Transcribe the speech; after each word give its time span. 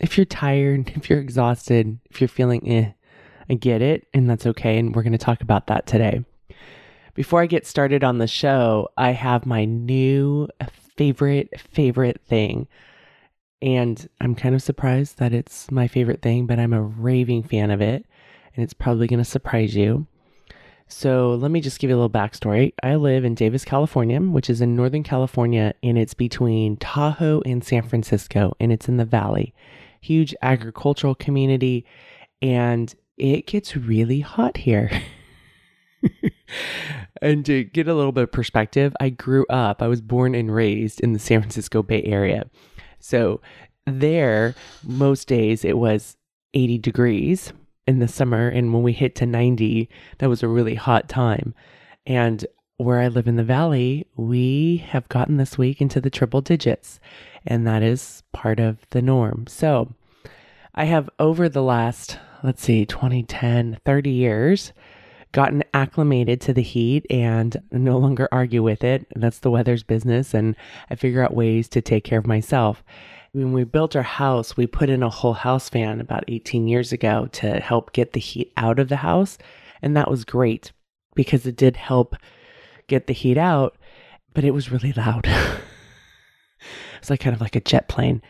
If 0.00 0.16
you're 0.16 0.24
tired, 0.24 0.92
if 0.96 1.08
you're 1.08 1.20
exhausted, 1.20 1.98
if 2.10 2.20
you're 2.20 2.28
feeling 2.28 2.68
eh, 2.68 2.92
I 3.48 3.54
get 3.54 3.82
it, 3.82 4.06
and 4.14 4.30
that's 4.30 4.46
okay. 4.46 4.78
And 4.78 4.94
we're 4.94 5.02
going 5.02 5.12
to 5.12 5.18
talk 5.18 5.40
about 5.40 5.66
that 5.66 5.86
today. 5.86 6.24
Before 7.14 7.42
I 7.42 7.46
get 7.46 7.66
started 7.66 8.04
on 8.04 8.18
the 8.18 8.26
show, 8.26 8.88
I 8.96 9.10
have 9.10 9.44
my 9.44 9.64
new 9.64 10.48
favorite, 10.96 11.60
favorite 11.60 12.20
thing. 12.26 12.68
And 13.60 14.08
I'm 14.20 14.34
kind 14.34 14.54
of 14.54 14.62
surprised 14.62 15.18
that 15.18 15.34
it's 15.34 15.70
my 15.70 15.88
favorite 15.88 16.22
thing, 16.22 16.46
but 16.46 16.58
I'm 16.58 16.72
a 16.72 16.80
raving 16.80 17.42
fan 17.42 17.70
of 17.70 17.82
it. 17.82 18.06
And 18.54 18.62
it's 18.62 18.72
probably 18.72 19.06
going 19.06 19.18
to 19.18 19.24
surprise 19.24 19.74
you. 19.74 20.06
So 20.86 21.34
let 21.34 21.50
me 21.50 21.60
just 21.60 21.78
give 21.78 21.90
you 21.90 21.96
a 21.96 22.00
little 22.00 22.10
backstory. 22.10 22.72
I 22.82 22.96
live 22.96 23.24
in 23.24 23.34
Davis, 23.34 23.64
California, 23.64 24.20
which 24.20 24.50
is 24.50 24.60
in 24.60 24.74
Northern 24.74 25.02
California, 25.04 25.74
and 25.82 25.96
it's 25.96 26.14
between 26.14 26.76
Tahoe 26.78 27.42
and 27.46 27.62
San 27.62 27.82
Francisco, 27.82 28.54
and 28.58 28.72
it's 28.72 28.88
in 28.88 28.96
the 28.96 29.04
valley. 29.04 29.54
Huge 30.00 30.34
agricultural 30.42 31.14
community, 31.14 31.84
and 32.40 32.94
it 33.16 33.46
gets 33.46 33.76
really 33.76 34.20
hot 34.20 34.58
here. 34.58 34.90
and 37.22 37.44
to 37.46 37.64
get 37.64 37.88
a 37.88 37.94
little 37.94 38.12
bit 38.12 38.24
of 38.24 38.32
perspective, 38.32 38.94
I 39.00 39.10
grew 39.10 39.46
up, 39.48 39.82
I 39.82 39.88
was 39.88 40.00
born 40.00 40.34
and 40.34 40.54
raised 40.54 41.00
in 41.00 41.12
the 41.12 41.18
San 41.18 41.40
Francisco 41.40 41.82
Bay 41.82 42.02
Area. 42.04 42.48
So 42.98 43.40
there, 43.86 44.54
most 44.82 45.28
days 45.28 45.64
it 45.64 45.78
was 45.78 46.16
80 46.54 46.78
degrees 46.78 47.52
in 47.86 47.98
the 47.98 48.08
summer. 48.08 48.48
And 48.48 48.72
when 48.72 48.82
we 48.82 48.92
hit 48.92 49.14
to 49.16 49.26
90, 49.26 49.88
that 50.18 50.28
was 50.28 50.42
a 50.42 50.48
really 50.48 50.74
hot 50.74 51.08
time. 51.08 51.54
And 52.06 52.46
where 52.76 53.00
I 53.00 53.08
live 53.08 53.28
in 53.28 53.36
the 53.36 53.44
valley, 53.44 54.06
we 54.16 54.78
have 54.88 55.08
gotten 55.08 55.36
this 55.36 55.58
week 55.58 55.82
into 55.82 56.00
the 56.00 56.08
triple 56.08 56.40
digits, 56.40 56.98
and 57.46 57.66
that 57.66 57.82
is 57.82 58.22
part 58.32 58.58
of 58.58 58.78
the 58.90 59.02
norm. 59.02 59.46
So 59.48 59.94
I 60.74 60.84
have 60.84 61.10
over 61.18 61.48
the 61.48 61.62
last, 61.62 62.18
let's 62.42 62.62
see, 62.62 62.86
2010, 62.86 63.78
30 63.84 64.10
years, 64.10 64.72
gotten 65.32 65.64
acclimated 65.74 66.40
to 66.40 66.52
the 66.52 66.62
heat 66.62 67.06
and 67.10 67.56
no 67.70 67.98
longer 67.98 68.28
argue 68.32 68.62
with 68.62 68.84
it. 68.84 69.06
That's 69.14 69.40
the 69.40 69.50
weather's 69.50 69.82
business, 69.82 70.34
and 70.34 70.56
I 70.88 70.94
figure 70.94 71.22
out 71.22 71.34
ways 71.34 71.68
to 71.70 71.80
take 71.80 72.04
care 72.04 72.18
of 72.18 72.26
myself. 72.26 72.82
When 73.32 73.52
we 73.52 73.64
built 73.64 73.94
our 73.94 74.02
house, 74.02 74.56
we 74.56 74.66
put 74.66 74.90
in 74.90 75.02
a 75.02 75.10
whole 75.10 75.34
house 75.34 75.68
fan 75.68 76.00
about 76.00 76.24
18 76.26 76.66
years 76.66 76.92
ago 76.92 77.28
to 77.32 77.60
help 77.60 77.92
get 77.92 78.12
the 78.12 78.20
heat 78.20 78.52
out 78.56 78.80
of 78.80 78.88
the 78.88 78.96
house. 78.96 79.38
And 79.82 79.96
that 79.96 80.10
was 80.10 80.24
great 80.24 80.72
because 81.14 81.46
it 81.46 81.56
did 81.56 81.76
help 81.76 82.16
get 82.88 83.06
the 83.06 83.12
heat 83.12 83.38
out, 83.38 83.76
but 84.34 84.44
it 84.44 84.50
was 84.50 84.72
really 84.72 84.92
loud. 84.92 85.26
it's 86.98 87.08
like 87.08 87.20
kind 87.20 87.34
of 87.34 87.40
like 87.40 87.54
a 87.54 87.60
jet 87.60 87.88
plane. 87.88 88.20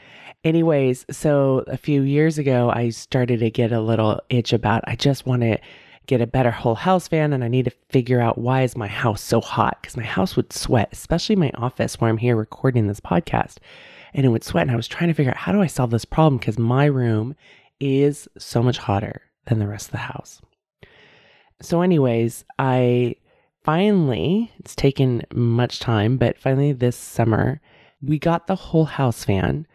Anyways, 0.42 1.04
so 1.10 1.64
a 1.66 1.76
few 1.76 2.02
years 2.02 2.38
ago, 2.38 2.70
I 2.74 2.88
started 2.90 3.40
to 3.40 3.50
get 3.50 3.72
a 3.72 3.80
little 3.80 4.20
itch 4.30 4.54
about 4.54 4.82
I 4.86 4.96
just 4.96 5.26
want 5.26 5.42
to 5.42 5.58
get 6.06 6.22
a 6.22 6.26
better 6.26 6.50
whole 6.50 6.74
house 6.74 7.06
fan 7.06 7.32
and 7.32 7.44
I 7.44 7.48
need 7.48 7.66
to 7.66 7.72
figure 7.90 8.20
out 8.20 8.38
why 8.38 8.62
is 8.62 8.76
my 8.76 8.86
house 8.86 9.20
so 9.22 9.40
hot 9.40 9.78
because 9.80 9.98
my 9.98 10.02
house 10.02 10.36
would 10.36 10.52
sweat, 10.52 10.88
especially 10.92 11.36
my 11.36 11.50
office 11.56 12.00
where 12.00 12.08
I'm 12.08 12.16
here 12.16 12.36
recording 12.36 12.86
this 12.86 13.00
podcast 13.00 13.58
and 14.14 14.24
it 14.24 14.30
would 14.30 14.42
sweat. 14.42 14.62
And 14.62 14.70
I 14.70 14.76
was 14.76 14.88
trying 14.88 15.08
to 15.08 15.14
figure 15.14 15.30
out 15.30 15.36
how 15.36 15.52
do 15.52 15.60
I 15.60 15.66
solve 15.66 15.90
this 15.90 16.06
problem 16.06 16.38
because 16.38 16.58
my 16.58 16.86
room 16.86 17.36
is 17.78 18.26
so 18.38 18.62
much 18.62 18.78
hotter 18.78 19.22
than 19.46 19.58
the 19.58 19.68
rest 19.68 19.88
of 19.88 19.92
the 19.92 19.98
house. 19.98 20.40
So, 21.60 21.82
anyways, 21.82 22.46
I 22.58 23.16
finally, 23.62 24.50
it's 24.58 24.74
taken 24.74 25.22
much 25.34 25.80
time, 25.80 26.16
but 26.16 26.38
finally 26.38 26.72
this 26.72 26.96
summer, 26.96 27.60
we 28.00 28.18
got 28.18 28.46
the 28.46 28.56
whole 28.56 28.86
house 28.86 29.24
fan. 29.24 29.66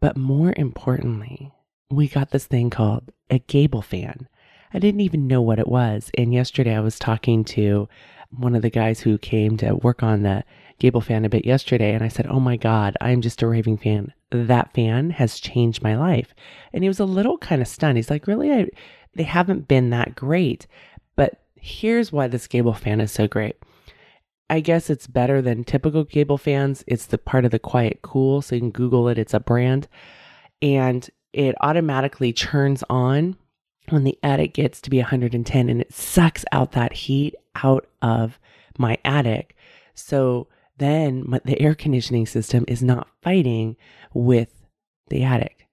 But 0.00 0.16
more 0.16 0.54
importantly, 0.56 1.52
we 1.90 2.08
got 2.08 2.30
this 2.30 2.46
thing 2.46 2.70
called 2.70 3.10
a 3.30 3.38
gable 3.40 3.82
fan. 3.82 4.28
I 4.72 4.78
didn't 4.78 5.00
even 5.00 5.26
know 5.26 5.42
what 5.42 5.58
it 5.58 5.68
was. 5.68 6.10
And 6.16 6.32
yesterday 6.32 6.74
I 6.74 6.80
was 6.80 6.98
talking 6.98 7.44
to 7.44 7.88
one 8.30 8.54
of 8.54 8.62
the 8.62 8.70
guys 8.70 9.00
who 9.00 9.18
came 9.18 9.56
to 9.58 9.74
work 9.74 10.02
on 10.02 10.22
the 10.22 10.44
Gable 10.78 11.00
fan 11.00 11.24
a 11.24 11.28
bit 11.28 11.44
yesterday, 11.44 11.92
and 11.92 12.04
I 12.04 12.08
said, 12.08 12.26
Oh 12.28 12.38
my 12.38 12.56
God, 12.56 12.96
I'm 13.00 13.20
just 13.20 13.42
a 13.42 13.48
raving 13.48 13.78
fan. 13.78 14.12
That 14.30 14.72
fan 14.74 15.10
has 15.10 15.40
changed 15.40 15.82
my 15.82 15.96
life. 15.96 16.34
And 16.72 16.84
he 16.84 16.88
was 16.88 17.00
a 17.00 17.04
little 17.04 17.36
kind 17.38 17.60
of 17.60 17.66
stunned. 17.66 17.96
He's 17.96 18.10
like, 18.10 18.26
Really? 18.26 18.52
I, 18.52 18.66
they 19.14 19.24
haven't 19.24 19.66
been 19.66 19.90
that 19.90 20.14
great. 20.14 20.66
But 21.16 21.42
here's 21.56 22.12
why 22.12 22.28
this 22.28 22.46
Gable 22.46 22.74
fan 22.74 23.00
is 23.00 23.10
so 23.10 23.26
great. 23.26 23.56
I 24.50 24.60
guess 24.60 24.88
it's 24.88 25.06
better 25.06 25.42
than 25.42 25.64
typical 25.64 26.04
gable 26.04 26.38
fans. 26.38 26.82
It's 26.86 27.06
the 27.06 27.18
part 27.18 27.44
of 27.44 27.50
the 27.50 27.58
Quiet 27.58 28.00
Cool, 28.02 28.40
so 28.40 28.54
you 28.54 28.60
can 28.60 28.70
Google 28.70 29.08
it. 29.08 29.18
It's 29.18 29.34
a 29.34 29.40
brand. 29.40 29.88
And 30.62 31.08
it 31.32 31.54
automatically 31.60 32.32
turns 32.32 32.82
on 32.88 33.36
when 33.90 34.04
the 34.04 34.18
attic 34.22 34.54
gets 34.54 34.80
to 34.82 34.90
be 34.90 34.98
110 34.98 35.68
and 35.68 35.80
it 35.80 35.92
sucks 35.92 36.44
out 36.52 36.72
that 36.72 36.92
heat 36.92 37.34
out 37.62 37.86
of 38.02 38.38
my 38.78 38.98
attic. 39.04 39.56
So 39.94 40.48
then 40.78 41.24
my, 41.26 41.40
the 41.44 41.60
air 41.60 41.74
conditioning 41.74 42.26
system 42.26 42.64
is 42.68 42.82
not 42.82 43.08
fighting 43.22 43.76
with 44.14 44.64
the 45.08 45.24
attic. 45.24 45.66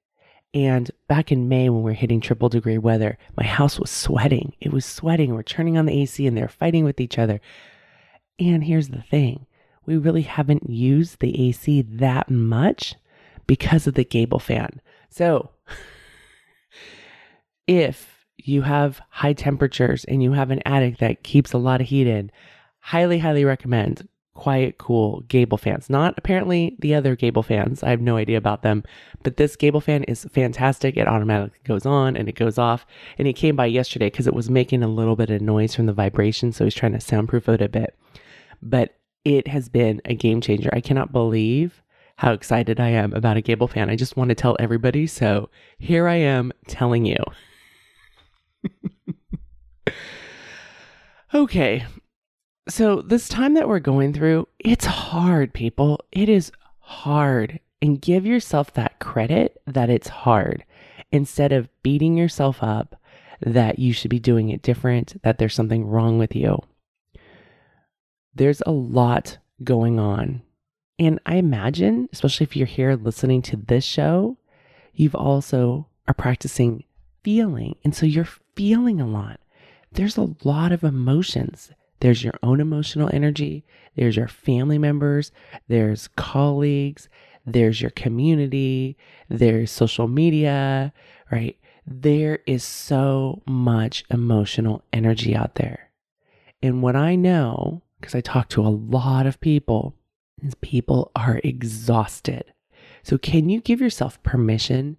And 0.54 0.90
back 1.08 1.32
in 1.32 1.50
May, 1.50 1.70
when 1.70 1.84
we 1.84 1.92
were 1.92 1.96
hitting 1.96 2.22
triple 2.22 2.48
degree 2.48 2.78
weather, 2.78 3.18
my 3.36 3.46
house 3.46 3.78
was 3.78 3.92
sweating. 3.92 4.54
It 4.62 4.72
was 4.72 4.86
sweating. 4.86 5.34
We're 5.34 5.44
turning 5.44 5.78
on 5.78 5.86
the 5.86 6.02
AC 6.02 6.26
and 6.26 6.38
they're 6.38 6.48
fighting 6.48 6.86
with 6.86 7.02
each 7.02 7.20
other. 7.20 7.42
And 8.40 8.64
here's 8.64 8.90
the 8.90 9.02
thing 9.02 9.46
we 9.86 9.98
really 9.98 10.24
haven't 10.24 10.70
used 10.70 11.20
the 11.20 11.50
AC 11.50 11.84
that 11.84 12.30
much 12.30 12.96
because 13.48 13.88
of 13.88 13.94
the 13.94 14.04
gable 14.04 14.40
fan. 14.40 14.82
So, 15.10 15.52
if 17.68 18.26
you 18.38 18.64
have 18.64 19.02
high 19.10 19.34
temperatures 19.34 20.04
and 20.06 20.22
you 20.22 20.34
have 20.34 20.52
an 20.52 20.62
attic 20.66 20.98
that 20.98 21.24
keeps 21.24 21.54
a 21.54 21.58
lot 21.58 21.82
of 21.82 21.88
heat 21.88 22.08
in, 22.08 22.32
highly, 22.80 23.20
highly 23.20 23.46
recommend 23.46 24.08
quiet, 24.36 24.78
cool 24.78 25.22
Gable 25.22 25.58
fans. 25.58 25.90
Not 25.90 26.14
apparently 26.18 26.76
the 26.80 26.94
other 26.94 27.16
Gable 27.16 27.42
fans. 27.42 27.82
I 27.82 27.90
have 27.90 28.02
no 28.02 28.18
idea 28.18 28.38
about 28.38 28.62
them, 28.62 28.84
but 29.24 29.38
this 29.38 29.56
Gable 29.56 29.82
fan 29.82 30.04
is 30.04 30.28
fantastic. 30.32 30.98
It 30.98 31.08
automatically 31.08 31.60
goes 31.64 31.86
on 31.86 32.16
and 32.16 32.30
it 32.30 32.36
goes 32.36 32.60
off. 32.60 32.86
And 33.18 33.26
he 33.26 33.34
came 33.34 33.56
by 33.56 33.66
yesterday 33.66 34.08
because 34.08 34.28
it 34.28 34.34
was 34.34 34.50
making 34.50 34.84
a 34.84 34.88
little 34.88 35.16
bit 35.16 35.32
of 35.32 35.42
noise 35.42 35.74
from 35.74 35.88
the 35.88 35.94
vibration. 35.94 36.52
So 36.52 36.66
he's 36.66 36.76
trying 36.76 36.92
to 36.92 37.02
soundproof 37.02 37.50
it 37.50 37.62
a 37.62 37.70
bit. 37.70 37.98
But 38.66 38.98
it 39.24 39.48
has 39.48 39.70
been 39.70 40.02
a 40.04 40.16
game 40.16 40.42
changer. 40.42 40.70
I 40.74 40.82
cannot 40.82 41.14
believe 41.14 41.82
how 42.18 42.34
excited 42.34 42.80
I 42.80 42.90
am 42.90 43.14
about 43.14 43.38
a 43.38 43.42
Gable 43.42 43.68
fan. 43.68 43.90
I 43.90 43.96
just 43.96 44.18
want 44.18 44.30
to 44.30 44.36
tell 44.36 44.58
everybody. 44.60 45.08
So 45.08 45.50
here 45.78 46.08
I 46.08 46.16
am 46.16 46.52
telling 46.68 47.06
you. 47.06 47.18
okay, 51.34 51.86
so, 52.68 53.02
this 53.02 53.30
time 53.30 53.54
that 53.54 53.68
we're 53.68 53.80
going 53.80 54.12
through, 54.12 54.48
it's 54.58 54.86
hard, 54.86 55.54
people. 55.54 56.00
It 56.12 56.30
is 56.30 56.52
hard. 56.80 57.60
And 57.80 58.02
give 58.02 58.26
yourself 58.26 58.74
that 58.74 58.98
credit 59.00 59.62
that 59.68 59.92
it's 59.92 60.08
hard 60.08 60.66
instead 61.12 61.52
of 61.52 61.70
beating 61.84 62.18
yourself 62.18 62.64
up 62.64 63.00
that 63.42 63.78
you 63.78 63.94
should 63.94 64.10
be 64.10 64.18
doing 64.18 64.50
it 64.50 64.64
different, 64.64 65.22
that 65.22 65.38
there's 65.38 65.54
something 65.54 65.86
wrong 65.86 66.18
with 66.18 66.36
you. 66.36 66.60
There's 68.36 68.62
a 68.66 68.72
lot 68.72 69.38
going 69.64 70.00
on. 70.00 70.42
And 71.00 71.20
I 71.26 71.36
imagine, 71.36 72.10
especially 72.14 72.46
if 72.46 72.56
you're 72.56 72.68
here 72.68 72.96
listening 72.96 73.42
to 73.44 73.58
this 73.58 73.84
show, 73.84 74.38
you've 74.94 75.16
also 75.16 75.88
are 76.08 76.14
practicing 76.14 76.84
feeling. 77.24 77.76
And 77.84 77.96
so 77.96 78.06
you're 78.06 78.30
feeling 78.56 79.02
a 79.02 79.08
lot. 79.08 79.40
There's 79.92 80.18
a 80.18 80.36
lot 80.44 80.72
of 80.72 80.84
emotions 80.84 81.72
there's 82.00 82.24
your 82.24 82.34
own 82.44 82.60
emotional 82.60 83.10
energy, 83.14 83.66
there's 83.96 84.16
your 84.16 84.28
family 84.28 84.78
members, 84.78 85.32
there's 85.68 86.08
colleagues, 86.10 87.10
there's 87.46 87.82
your 87.82 87.92
community, 87.92 88.98
there's 89.30 89.72
social 89.72 90.08
media, 90.08 90.94
right? 91.32 91.58
There 91.88 92.40
is 92.46 92.64
so 92.64 93.42
much 93.46 94.04
emotional 94.12 94.84
energy 94.92 95.36
out 95.36 95.56
there. 95.56 95.92
And 96.62 96.82
what 96.82 96.96
I 96.96 97.16
know, 97.16 97.82
because 98.00 98.16
I 98.16 98.22
talk 98.22 98.50
to 98.50 98.62
a 98.62 98.70
lot 98.70 99.26
of 99.26 99.40
people, 99.40 99.96
is 100.42 100.56
people 100.56 101.12
are 101.16 101.40
exhausted. 101.44 102.54
So, 103.04 103.18
can 103.18 103.50
you 103.50 103.62
give 103.62 103.82
yourself 103.82 104.22
permission 104.24 104.98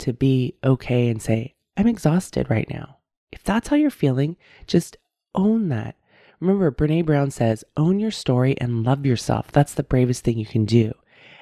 to 0.00 0.12
be 0.12 0.56
okay 0.64 1.08
and 1.08 1.22
say, 1.22 1.54
I'm 1.76 1.86
exhausted 1.86 2.50
right 2.50 2.68
now. 2.68 2.98
If 3.32 3.44
that's 3.44 3.68
how 3.68 3.76
you're 3.76 3.90
feeling, 3.90 4.36
just 4.66 4.96
own 5.34 5.68
that. 5.68 5.94
Remember, 6.40 6.70
Brene 6.72 7.06
Brown 7.06 7.30
says, 7.30 7.64
own 7.76 8.00
your 8.00 8.10
story 8.10 8.56
and 8.60 8.82
love 8.82 9.06
yourself. 9.06 9.52
That's 9.52 9.74
the 9.74 9.82
bravest 9.82 10.24
thing 10.24 10.38
you 10.38 10.46
can 10.46 10.64
do. 10.64 10.92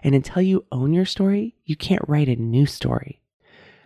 And 0.02 0.14
until 0.14 0.42
you 0.42 0.66
own 0.70 0.92
your 0.92 1.06
story, 1.06 1.54
you 1.64 1.76
can't 1.76 2.06
write 2.06 2.28
a 2.28 2.36
new 2.36 2.66
story. 2.66 3.22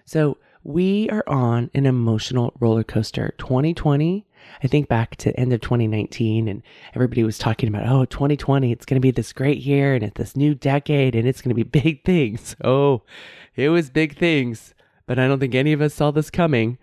So 0.05 0.39
we 0.65 1.09
are 1.11 1.25
on 1.27 1.71
an 1.75 1.87
emotional 1.87 2.55
roller 2.59 2.85
coaster. 2.85 3.35
2020, 3.39 4.27
I 4.63 4.69
think 4.69 4.89
back 4.89 5.17
to 5.17 5.39
end 5.39 5.53
of 5.53 5.61
2019 5.61 6.49
and 6.49 6.63
everybody 6.95 7.25
was 7.25 7.39
talking 7.39 7.69
about, 7.69 7.89
oh, 7.89 8.05
2020, 8.05 8.71
it's 8.73 8.85
going 8.85 8.97
to 8.97 9.01
be 9.01 9.11
this 9.11 9.33
great 9.33 9.59
year 9.59 9.95
and 9.95 10.05
it's 10.05 10.17
this 10.17 10.37
new 10.37 10.55
decade 10.55 11.15
and 11.15 11.27
it's 11.27 11.43
going 11.43 11.55
to 11.55 11.65
be 11.65 11.81
big 11.83 12.05
things. 12.05 12.55
Oh, 12.63 13.03
it 13.57 13.69
was 13.69 13.91
big 13.91 14.19
things, 14.19 14.75
but 15.07 15.19
I 15.19 15.27
don't 15.27 15.41
think 15.41 15.55
any 15.55 15.73
of 15.73 15.81
us 15.81 15.95
saw 15.95 16.11
this 16.11 16.31
coming 16.31 16.79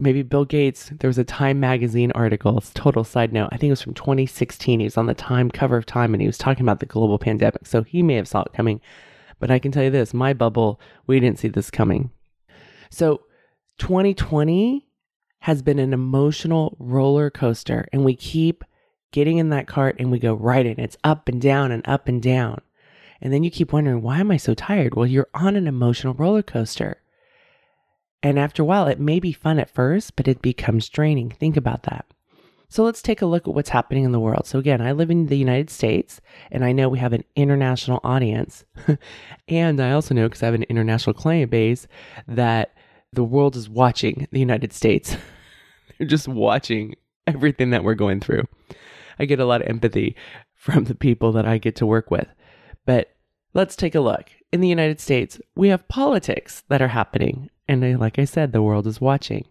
maybe 0.00 0.22
Bill 0.22 0.44
Gates, 0.44 0.90
there 0.98 1.08
was 1.08 1.18
a 1.18 1.24
Time 1.24 1.60
magazine 1.60 2.10
article, 2.12 2.58
it's 2.58 2.72
total 2.74 3.04
side 3.04 3.32
note. 3.32 3.50
I 3.52 3.56
think 3.56 3.68
it 3.68 3.72
was 3.72 3.82
from 3.82 3.94
2016. 3.94 4.80
He 4.80 4.84
was 4.84 4.96
on 4.96 5.06
the 5.06 5.14
Time 5.14 5.50
cover 5.50 5.76
of 5.76 5.86
Time 5.86 6.14
and 6.14 6.20
he 6.20 6.26
was 6.26 6.38
talking 6.38 6.62
about 6.62 6.80
the 6.80 6.86
global 6.86 7.18
pandemic. 7.18 7.66
So 7.66 7.82
he 7.82 8.02
may 8.02 8.14
have 8.14 8.28
saw 8.28 8.42
it 8.42 8.52
coming. 8.52 8.80
But 9.38 9.50
I 9.50 9.58
can 9.58 9.72
tell 9.72 9.84
you 9.84 9.90
this, 9.90 10.12
my 10.12 10.32
bubble, 10.32 10.80
we 11.06 11.20
didn't 11.20 11.38
see 11.38 11.48
this 11.48 11.70
coming. 11.70 12.10
So 12.90 13.22
2020 13.78 14.86
has 15.40 15.62
been 15.62 15.78
an 15.78 15.92
emotional 15.92 16.76
roller 16.78 17.30
coaster 17.30 17.88
and 17.92 18.04
we 18.04 18.14
keep 18.14 18.64
getting 19.12 19.38
in 19.38 19.50
that 19.50 19.66
cart 19.66 19.96
and 19.98 20.10
we 20.10 20.18
go 20.18 20.34
right 20.34 20.64
in. 20.64 20.78
It's 20.78 20.96
up 21.02 21.28
and 21.28 21.40
down 21.40 21.72
and 21.72 21.86
up 21.88 22.08
and 22.08 22.22
down. 22.22 22.60
And 23.20 23.32
then 23.32 23.42
you 23.42 23.50
keep 23.50 23.72
wondering, 23.72 24.02
why 24.02 24.20
am 24.20 24.30
I 24.30 24.36
so 24.36 24.54
tired? 24.54 24.94
Well, 24.94 25.06
you're 25.06 25.28
on 25.34 25.56
an 25.56 25.66
emotional 25.66 26.14
roller 26.14 26.42
coaster. 26.42 26.98
And 28.22 28.38
after 28.38 28.62
a 28.62 28.66
while, 28.66 28.86
it 28.86 29.00
may 29.00 29.18
be 29.18 29.32
fun 29.32 29.58
at 29.58 29.70
first, 29.70 30.16
but 30.16 30.28
it 30.28 30.42
becomes 30.42 30.88
draining. 30.88 31.30
Think 31.30 31.56
about 31.56 31.84
that. 31.84 32.06
So 32.68 32.84
let's 32.84 33.02
take 33.02 33.20
a 33.20 33.26
look 33.26 33.48
at 33.48 33.54
what's 33.54 33.70
happening 33.70 34.04
in 34.04 34.12
the 34.12 34.20
world. 34.20 34.46
So, 34.46 34.58
again, 34.58 34.80
I 34.80 34.92
live 34.92 35.10
in 35.10 35.26
the 35.26 35.36
United 35.36 35.70
States 35.70 36.20
and 36.52 36.64
I 36.64 36.70
know 36.70 36.88
we 36.88 37.00
have 37.00 37.12
an 37.12 37.24
international 37.34 38.00
audience. 38.04 38.64
and 39.48 39.80
I 39.80 39.90
also 39.90 40.14
know, 40.14 40.28
because 40.28 40.42
I 40.42 40.46
have 40.46 40.54
an 40.54 40.62
international 40.64 41.14
client 41.14 41.50
base, 41.50 41.88
that 42.28 42.74
the 43.12 43.24
world 43.24 43.56
is 43.56 43.68
watching 43.68 44.28
the 44.30 44.40
United 44.40 44.72
States. 44.72 45.16
They're 45.98 46.06
just 46.06 46.28
watching 46.28 46.94
everything 47.26 47.70
that 47.70 47.84
we're 47.84 47.94
going 47.94 48.20
through. 48.20 48.44
I 49.18 49.24
get 49.26 49.40
a 49.40 49.44
lot 49.44 49.60
of 49.60 49.68
empathy 49.68 50.16
from 50.54 50.84
the 50.84 50.94
people 50.94 51.32
that 51.32 51.46
I 51.46 51.58
get 51.58 51.76
to 51.76 51.86
work 51.86 52.10
with. 52.10 52.28
But 52.86 53.14
let's 53.52 53.76
take 53.76 53.94
a 53.94 54.00
look. 54.00 54.30
In 54.52 54.60
the 54.60 54.68
United 54.68 55.00
States, 55.00 55.40
we 55.54 55.68
have 55.68 55.86
politics 55.88 56.64
that 56.68 56.82
are 56.82 56.88
happening 56.88 57.50
and 57.70 57.84
uh, 57.84 57.98
like 57.98 58.18
I 58.18 58.24
said, 58.24 58.50
the 58.50 58.62
world 58.62 58.88
is 58.88 59.00
watching. 59.00 59.46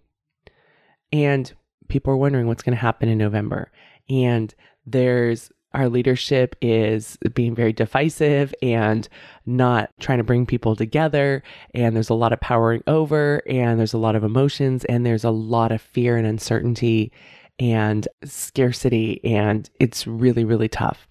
And 1.14 1.52
people 1.88 2.12
are 2.12 2.18
wondering 2.18 2.48
what's 2.48 2.62
going 2.62 2.76
to 2.76 2.82
happen 2.82 3.08
in 3.08 3.18
November. 3.18 3.72
And 4.10 4.54
there's 4.86 5.52
our 5.74 5.88
leadership 5.88 6.56
is 6.62 7.18
being 7.34 7.54
very 7.54 7.74
divisive 7.74 8.54
and 8.62 9.08
not 9.46 9.92
trying 10.00 10.18
to 10.18 10.24
bring 10.24 10.46
people 10.46 10.76
together. 10.76 11.44
And 11.74 11.96
there's 11.96 12.10
a 12.10 12.16
lot 12.16 12.34
of 12.34 12.40
powering 12.40 12.84
over, 12.88 13.42
and 13.48 13.80
there's 13.80 13.94
a 13.94 14.00
lot 14.00 14.16
of 14.16 14.24
emotions, 14.24 14.84
and 14.86 15.06
there's 15.06 15.24
a 15.24 15.30
lot 15.30 15.72
of 15.72 15.82
fear 15.82 16.18
and 16.18 16.26
uncertainty 16.26 17.12
and 17.60 18.08
scarcity. 18.24 19.24
And 19.24 19.70
it's 19.80 20.08
really, 20.08 20.44
really 20.44 20.70
tough. 20.70 21.08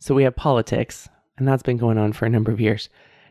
So 0.00 0.14
we 0.14 0.24
have 0.24 0.34
politics, 0.34 1.08
and 1.38 1.46
that's 1.46 1.62
been 1.62 1.76
going 1.76 1.98
on 1.98 2.12
for 2.12 2.26
a 2.26 2.30
number 2.30 2.50
of 2.50 2.60
years. 2.60 2.88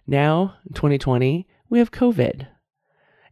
Now, 0.08 0.56
2020, 0.74 1.48
we 1.70 1.80
have 1.80 1.92
COVID. 1.92 2.48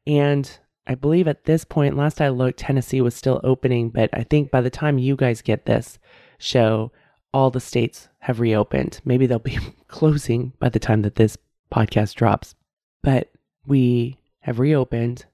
And 0.06 0.60
I 0.86 0.96
believe 0.96 1.28
at 1.28 1.46
this 1.46 1.64
point, 1.64 1.96
last 1.96 2.20
I 2.20 2.30
looked, 2.30 2.60
Tennessee 2.60 3.00
was 3.00 3.16
still 3.16 3.40
opening, 3.44 3.90
but 3.90 4.10
I 4.12 4.24
think 4.24 4.50
by 4.50 4.60
the 4.60 4.70
time 4.70 4.98
you 4.98 5.16
guys 5.16 5.42
get 5.42 5.66
this 5.66 6.00
show, 6.40 6.92
all 7.32 7.52
the 7.52 7.60
states 7.60 8.10
have 8.20 8.40
reopened. 8.40 9.00
Maybe 9.06 9.28
they'll 9.28 9.40
be 9.40 9.60
closing 9.88 10.54
by 10.60 10.70
the 10.70 10.80
time 10.80 11.04
that 11.04 11.16
this 11.16 11.38
podcast 11.72 12.16
drops. 12.16 12.56
But 13.04 13.30
we 13.66 14.18
have 14.40 14.60
reopened, 14.60 15.26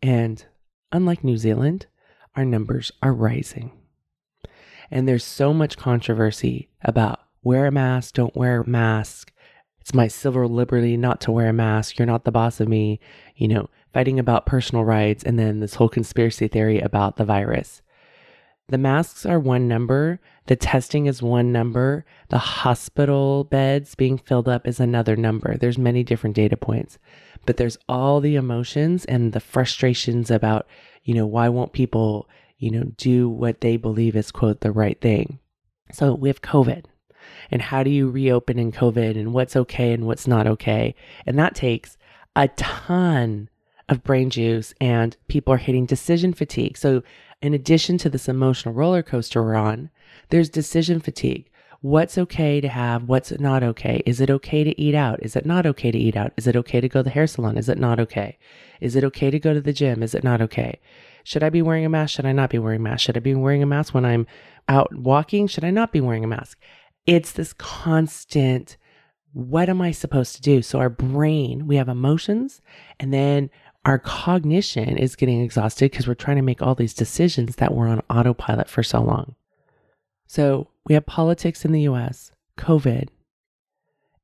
and 0.00 0.44
unlike 0.90 1.22
New 1.22 1.36
Zealand, 1.36 1.86
our 2.34 2.44
numbers 2.44 2.90
are 3.02 3.12
rising. 3.12 3.72
And 4.90 5.06
there's 5.06 5.24
so 5.24 5.52
much 5.52 5.76
controversy 5.76 6.68
about 6.82 7.20
wear 7.42 7.66
a 7.66 7.70
mask, 7.70 8.14
don't 8.14 8.36
wear 8.36 8.62
a 8.62 8.68
mask. 8.68 9.32
It's 9.80 9.94
my 9.94 10.06
civil 10.06 10.48
liberty 10.48 10.96
not 10.96 11.20
to 11.22 11.32
wear 11.32 11.48
a 11.48 11.52
mask. 11.52 11.98
You're 11.98 12.06
not 12.06 12.24
the 12.24 12.30
boss 12.30 12.60
of 12.60 12.68
me. 12.68 13.00
You 13.34 13.48
know, 13.48 13.70
fighting 13.92 14.18
about 14.18 14.46
personal 14.46 14.84
rights, 14.84 15.24
and 15.24 15.38
then 15.38 15.60
this 15.60 15.74
whole 15.74 15.88
conspiracy 15.88 16.46
theory 16.46 16.78
about 16.78 17.16
the 17.16 17.24
virus. 17.24 17.82
The 18.68 18.78
masks 18.78 19.26
are 19.26 19.40
one 19.40 19.66
number, 19.66 20.20
the 20.46 20.56
testing 20.56 21.06
is 21.06 21.22
one 21.22 21.52
number, 21.52 22.04
the 22.28 22.38
hospital 22.38 23.44
beds 23.44 23.94
being 23.94 24.18
filled 24.18 24.48
up 24.48 24.66
is 24.66 24.80
another 24.80 25.16
number. 25.16 25.56
There's 25.56 25.78
many 25.78 26.02
different 26.02 26.34
data 26.34 26.56
points, 26.56 26.98
but 27.46 27.56
there's 27.56 27.78
all 27.88 28.20
the 28.20 28.36
emotions 28.36 29.04
and 29.04 29.32
the 29.32 29.40
frustrations 29.40 30.30
about, 30.30 30.66
you 31.04 31.14
know, 31.14 31.26
why 31.26 31.48
won't 31.48 31.72
people, 31.72 32.28
you 32.58 32.70
know, 32.70 32.84
do 32.96 33.28
what 33.28 33.60
they 33.60 33.76
believe 33.76 34.16
is 34.16 34.32
quote 34.32 34.60
the 34.60 34.72
right 34.72 35.00
thing. 35.00 35.38
So 35.92 36.14
we 36.14 36.28
have 36.28 36.42
COVID. 36.42 36.86
And 37.50 37.62
how 37.62 37.82
do 37.82 37.90
you 37.90 38.10
reopen 38.10 38.58
in 38.58 38.72
COVID 38.72 39.16
and 39.16 39.32
what's 39.32 39.54
okay 39.54 39.92
and 39.92 40.06
what's 40.06 40.26
not 40.26 40.46
okay? 40.46 40.94
And 41.26 41.38
that 41.38 41.54
takes 41.54 41.96
a 42.34 42.48
ton 42.48 43.48
of 43.88 44.02
brain 44.02 44.30
juice 44.30 44.74
and 44.80 45.16
people 45.28 45.52
are 45.54 45.58
hitting 45.58 45.86
decision 45.86 46.32
fatigue. 46.32 46.76
So, 46.76 47.02
in 47.40 47.54
addition 47.54 47.98
to 47.98 48.08
this 48.08 48.28
emotional 48.28 48.74
roller 48.74 49.02
coaster 49.02 49.42
we're 49.42 49.56
on, 49.56 49.90
there's 50.32 50.48
decision 50.48 50.98
fatigue. 50.98 51.50
What's 51.82 52.16
okay 52.16 52.60
to 52.60 52.68
have? 52.68 53.04
What's 53.04 53.38
not 53.38 53.62
okay? 53.62 54.02
Is 54.06 54.20
it 54.20 54.30
okay 54.30 54.64
to 54.64 54.80
eat 54.80 54.94
out? 54.94 55.22
Is 55.22 55.36
it 55.36 55.44
not 55.44 55.66
okay 55.66 55.90
to 55.90 55.98
eat 55.98 56.16
out? 56.16 56.32
Is 56.36 56.46
it 56.46 56.56
okay 56.56 56.80
to 56.80 56.88
go 56.88 57.00
to 57.00 57.02
the 57.04 57.10
hair 57.10 57.26
salon? 57.26 57.58
Is 57.58 57.68
it 57.68 57.78
not 57.78 58.00
okay? 58.00 58.38
Is 58.80 58.96
it 58.96 59.04
okay 59.04 59.30
to 59.30 59.38
go 59.38 59.52
to 59.52 59.60
the 59.60 59.72
gym? 59.72 60.02
Is 60.02 60.14
it 60.14 60.24
not 60.24 60.40
okay? 60.40 60.80
Should 61.22 61.42
I 61.42 61.50
be 61.50 61.60
wearing 61.60 61.84
a 61.84 61.90
mask? 61.90 62.14
Should 62.14 62.24
I 62.24 62.32
not 62.32 62.50
be 62.50 62.58
wearing 62.58 62.80
a 62.80 62.82
mask? 62.82 63.04
Should 63.04 63.16
I 63.16 63.20
be 63.20 63.34
wearing 63.34 63.62
a 63.62 63.66
mask 63.66 63.92
when 63.92 64.06
I'm 64.06 64.26
out 64.68 64.94
walking? 64.94 65.46
Should 65.48 65.64
I 65.64 65.70
not 65.70 65.92
be 65.92 66.00
wearing 66.00 66.24
a 66.24 66.28
mask? 66.28 66.58
It's 67.06 67.32
this 67.32 67.52
constant 67.52 68.78
what 69.34 69.68
am 69.68 69.80
I 69.80 69.92
supposed 69.92 70.36
to 70.36 70.42
do? 70.42 70.60
So, 70.60 70.78
our 70.78 70.90
brain, 70.90 71.66
we 71.66 71.76
have 71.76 71.88
emotions, 71.88 72.60
and 73.00 73.14
then 73.14 73.48
our 73.84 73.98
cognition 73.98 74.98
is 74.98 75.16
getting 75.16 75.40
exhausted 75.40 75.90
because 75.90 76.06
we're 76.06 76.14
trying 76.14 76.36
to 76.36 76.42
make 76.42 76.60
all 76.60 76.74
these 76.74 76.92
decisions 76.92 77.56
that 77.56 77.74
were 77.74 77.88
on 77.88 78.02
autopilot 78.10 78.68
for 78.68 78.82
so 78.82 79.00
long. 79.00 79.34
So 80.32 80.68
we 80.86 80.94
have 80.94 81.04
politics 81.04 81.66
in 81.66 81.72
the 81.72 81.82
US, 81.82 82.32
COVID, 82.56 83.08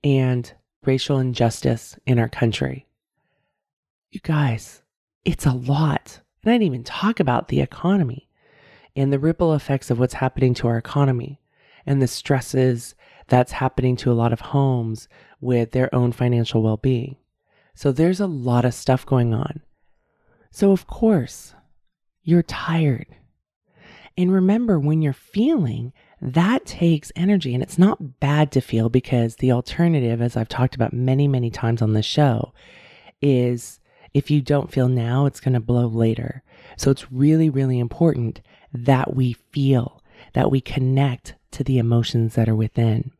and 0.03 0.51
racial 0.87 1.19
injustice 1.19 1.99
in 2.07 2.19
our 2.19 2.31
country. 2.31 2.87
You 4.11 4.21
guys, 4.21 4.81
it's 5.27 5.45
a 5.45 5.53
lot. 5.53 6.23
And 6.43 6.51
I 6.51 6.55
didn't 6.55 6.63
even 6.63 6.85
talk 6.85 7.21
about 7.21 7.49
the 7.49 7.61
economy 7.61 8.31
and 8.97 9.13
the 9.13 9.19
ripple 9.19 9.53
effects 9.53 9.91
of 9.91 9.99
what's 9.99 10.15
happening 10.15 10.55
to 10.55 10.69
our 10.69 10.79
economy 10.79 11.43
and 11.85 12.01
the 12.01 12.09
stresses 12.09 12.95
that's 13.27 13.53
happening 13.53 13.95
to 13.97 14.11
a 14.11 14.15
lot 14.15 14.33
of 14.33 14.41
homes 14.41 15.09
with 15.43 15.73
their 15.73 15.95
own 15.95 16.13
financial 16.13 16.63
well 16.63 16.79
being. 16.79 17.17
So 17.75 17.93
there's 17.93 18.21
a 18.21 18.27
lot 18.27 18.65
of 18.65 18.73
stuff 18.73 19.05
going 19.05 19.35
on. 19.35 19.61
So, 20.51 20.73
of 20.73 20.87
course, 20.87 21.55
you're 22.23 22.43
tired. 22.43 23.18
And 24.19 24.33
remember, 24.33 24.81
when 24.81 25.01
you're 25.01 25.13
feeling, 25.13 25.93
that 26.21 26.67
takes 26.67 27.13
energy. 27.15 27.55
And 27.55 27.63
it's 27.63 27.79
not 27.79 28.19
bad 28.19 28.51
to 28.53 28.61
feel 28.61 28.89
because 28.89 29.37
the 29.37 29.53
alternative, 29.53 30.21
as 30.21 30.37
I've 30.37 30.49
talked 30.49 30.75
about 30.75 30.93
many, 30.93 31.29
many 31.29 31.51
times 31.51 31.81
on 31.81 31.93
the 31.93 32.03
show, 32.03 32.53
is 33.23 33.79
if 34.13 34.29
you 34.29 34.43
don't 34.43 34.73
feel 34.73 34.89
now, 34.89 35.27
it's 35.27 35.39
going 35.39 35.55
to 35.55 35.61
blow 35.61 35.87
later. 35.87 36.43
So 36.77 36.91
it's 36.91 37.13
really, 37.13 37.49
really 37.49 37.79
important 37.79 38.41
that 38.73 39.15
we 39.15 39.35
feel, 39.53 40.03
that 40.33 40.51
we 40.51 40.61
connect 40.61 41.37
to 41.53 41.63
the 41.63 41.79
emotions 41.79 42.35
that 42.35 42.49
are 42.49 42.57
within. 42.57 43.13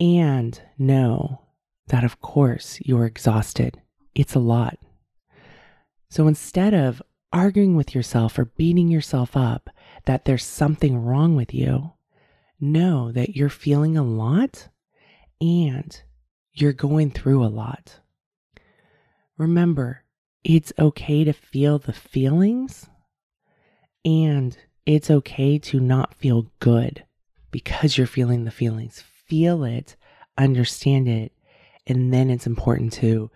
And 0.00 0.60
know 0.76 1.42
that, 1.86 2.02
of 2.02 2.20
course, 2.20 2.80
you're 2.84 3.06
exhausted. 3.06 3.80
It's 4.16 4.34
a 4.34 4.40
lot. 4.40 4.78
So 6.10 6.26
instead 6.26 6.74
of 6.74 7.00
arguing 7.32 7.76
with 7.76 7.94
yourself 7.94 8.36
or 8.36 8.46
beating 8.46 8.88
yourself 8.88 9.36
up 9.36 9.70
that 10.06 10.24
there's 10.24 10.44
something 10.44 11.02
wrong 11.02 11.36
with 11.36 11.54
you, 11.54 11.92
know 12.60 13.12
that 13.12 13.36
you're 13.36 13.48
feeling 13.48 13.96
a 13.96 14.02
lot 14.02 14.68
and 15.40 16.02
you're 16.52 16.72
going 16.72 17.10
through 17.10 17.44
a 17.44 17.46
lot. 17.46 18.00
Remember, 19.36 20.04
it's 20.44 20.72
okay 20.78 21.24
to 21.24 21.32
feel 21.32 21.78
the 21.78 21.92
feelings 21.92 22.88
and 24.04 24.56
it's 24.86 25.10
okay 25.10 25.58
to 25.58 25.80
not 25.80 26.14
feel 26.14 26.50
good 26.60 27.04
because 27.50 27.96
you're 27.96 28.06
feeling 28.06 28.44
the 28.44 28.50
feelings. 28.50 29.02
Feel 29.26 29.64
it, 29.64 29.96
understand 30.36 31.08
it, 31.08 31.32
and 31.86 32.12
then 32.12 32.30
it's 32.30 32.46
important 32.46 32.92
to 32.94 33.30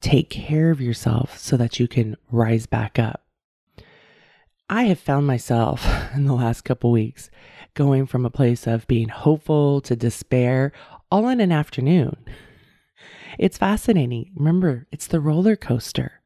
take 0.00 0.30
care 0.30 0.70
of 0.70 0.80
yourself 0.80 1.38
so 1.38 1.56
that 1.56 1.80
you 1.80 1.88
can 1.88 2.16
rise 2.30 2.66
back 2.66 2.98
up. 2.98 3.25
I 4.68 4.84
have 4.84 4.98
found 4.98 5.26
myself 5.26 5.86
in 6.14 6.26
the 6.26 6.34
last 6.34 6.62
couple 6.62 6.90
weeks 6.90 7.30
going 7.74 8.06
from 8.06 8.26
a 8.26 8.30
place 8.30 8.66
of 8.66 8.86
being 8.86 9.08
hopeful 9.08 9.80
to 9.82 9.94
despair 9.94 10.72
all 11.10 11.28
in 11.28 11.40
an 11.40 11.52
afternoon. 11.52 12.16
It's 13.38 13.58
fascinating. 13.58 14.32
Remember, 14.34 14.86
it's 14.90 15.06
the 15.06 15.20
roller 15.20 15.56
coaster. 15.56 16.20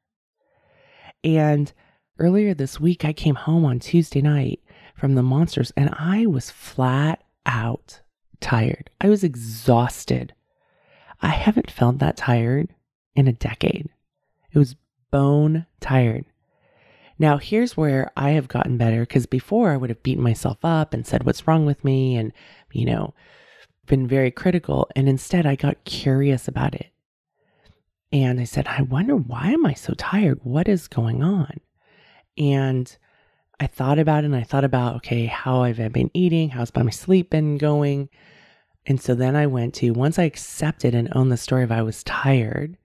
And 1.23 1.73
earlier 2.18 2.54
this 2.54 2.80
week, 2.80 3.04
I 3.04 3.12
came 3.12 3.35
home 3.35 3.64
on 3.64 3.78
Tuesday 3.78 4.23
night 4.23 4.61
from 4.94 5.16
the 5.16 5.23
monsters 5.23 5.73
and 5.76 5.90
I 5.92 6.26
was 6.26 6.50
flat 6.50 7.23
out 7.44 8.00
tired. 8.40 8.90
I 9.00 9.09
was 9.09 9.23
exhausted. 9.23 10.35
I 11.20 11.28
haven't 11.28 11.70
felt 11.70 11.99
that 11.99 12.16
tired 12.16 12.75
in 13.14 13.28
a 13.28 13.32
decade. 13.32 13.90
It 14.52 14.59
was 14.59 14.76
bone 15.11 15.66
tired. 15.80 16.25
Now, 17.20 17.36
here's 17.36 17.76
where 17.76 18.10
I 18.16 18.30
have 18.30 18.48
gotten 18.48 18.78
better 18.78 19.00
because 19.00 19.26
before 19.26 19.72
I 19.72 19.76
would 19.76 19.90
have 19.90 20.02
beaten 20.02 20.24
myself 20.24 20.56
up 20.64 20.94
and 20.94 21.06
said, 21.06 21.24
What's 21.24 21.46
wrong 21.46 21.66
with 21.66 21.84
me? 21.84 22.16
and, 22.16 22.32
you 22.72 22.86
know, 22.86 23.12
been 23.86 24.08
very 24.08 24.30
critical. 24.30 24.88
And 24.96 25.06
instead, 25.06 25.44
I 25.44 25.54
got 25.54 25.84
curious 25.84 26.48
about 26.48 26.74
it. 26.74 26.86
And 28.10 28.40
I 28.40 28.44
said, 28.44 28.66
I 28.66 28.80
wonder 28.80 29.14
why 29.16 29.50
am 29.50 29.66
I 29.66 29.74
so 29.74 29.92
tired? 29.92 30.40
What 30.44 30.66
is 30.66 30.88
going 30.88 31.22
on? 31.22 31.60
And 32.38 32.96
I 33.60 33.66
thought 33.66 33.98
about 33.98 34.24
it 34.24 34.28
and 34.28 34.36
I 34.36 34.42
thought 34.42 34.64
about, 34.64 34.96
okay, 34.96 35.26
how 35.26 35.64
have 35.64 35.78
I've 35.78 35.92
been 35.92 36.10
eating, 36.14 36.48
how's 36.48 36.74
my 36.74 36.88
sleep 36.88 37.28
been 37.28 37.58
going. 37.58 38.08
And 38.86 38.98
so 38.98 39.14
then 39.14 39.36
I 39.36 39.46
went 39.46 39.74
to, 39.74 39.90
once 39.90 40.18
I 40.18 40.22
accepted 40.22 40.94
and 40.94 41.12
owned 41.14 41.30
the 41.30 41.36
story 41.36 41.64
of 41.64 41.70
I 41.70 41.82
was 41.82 42.02
tired, 42.02 42.78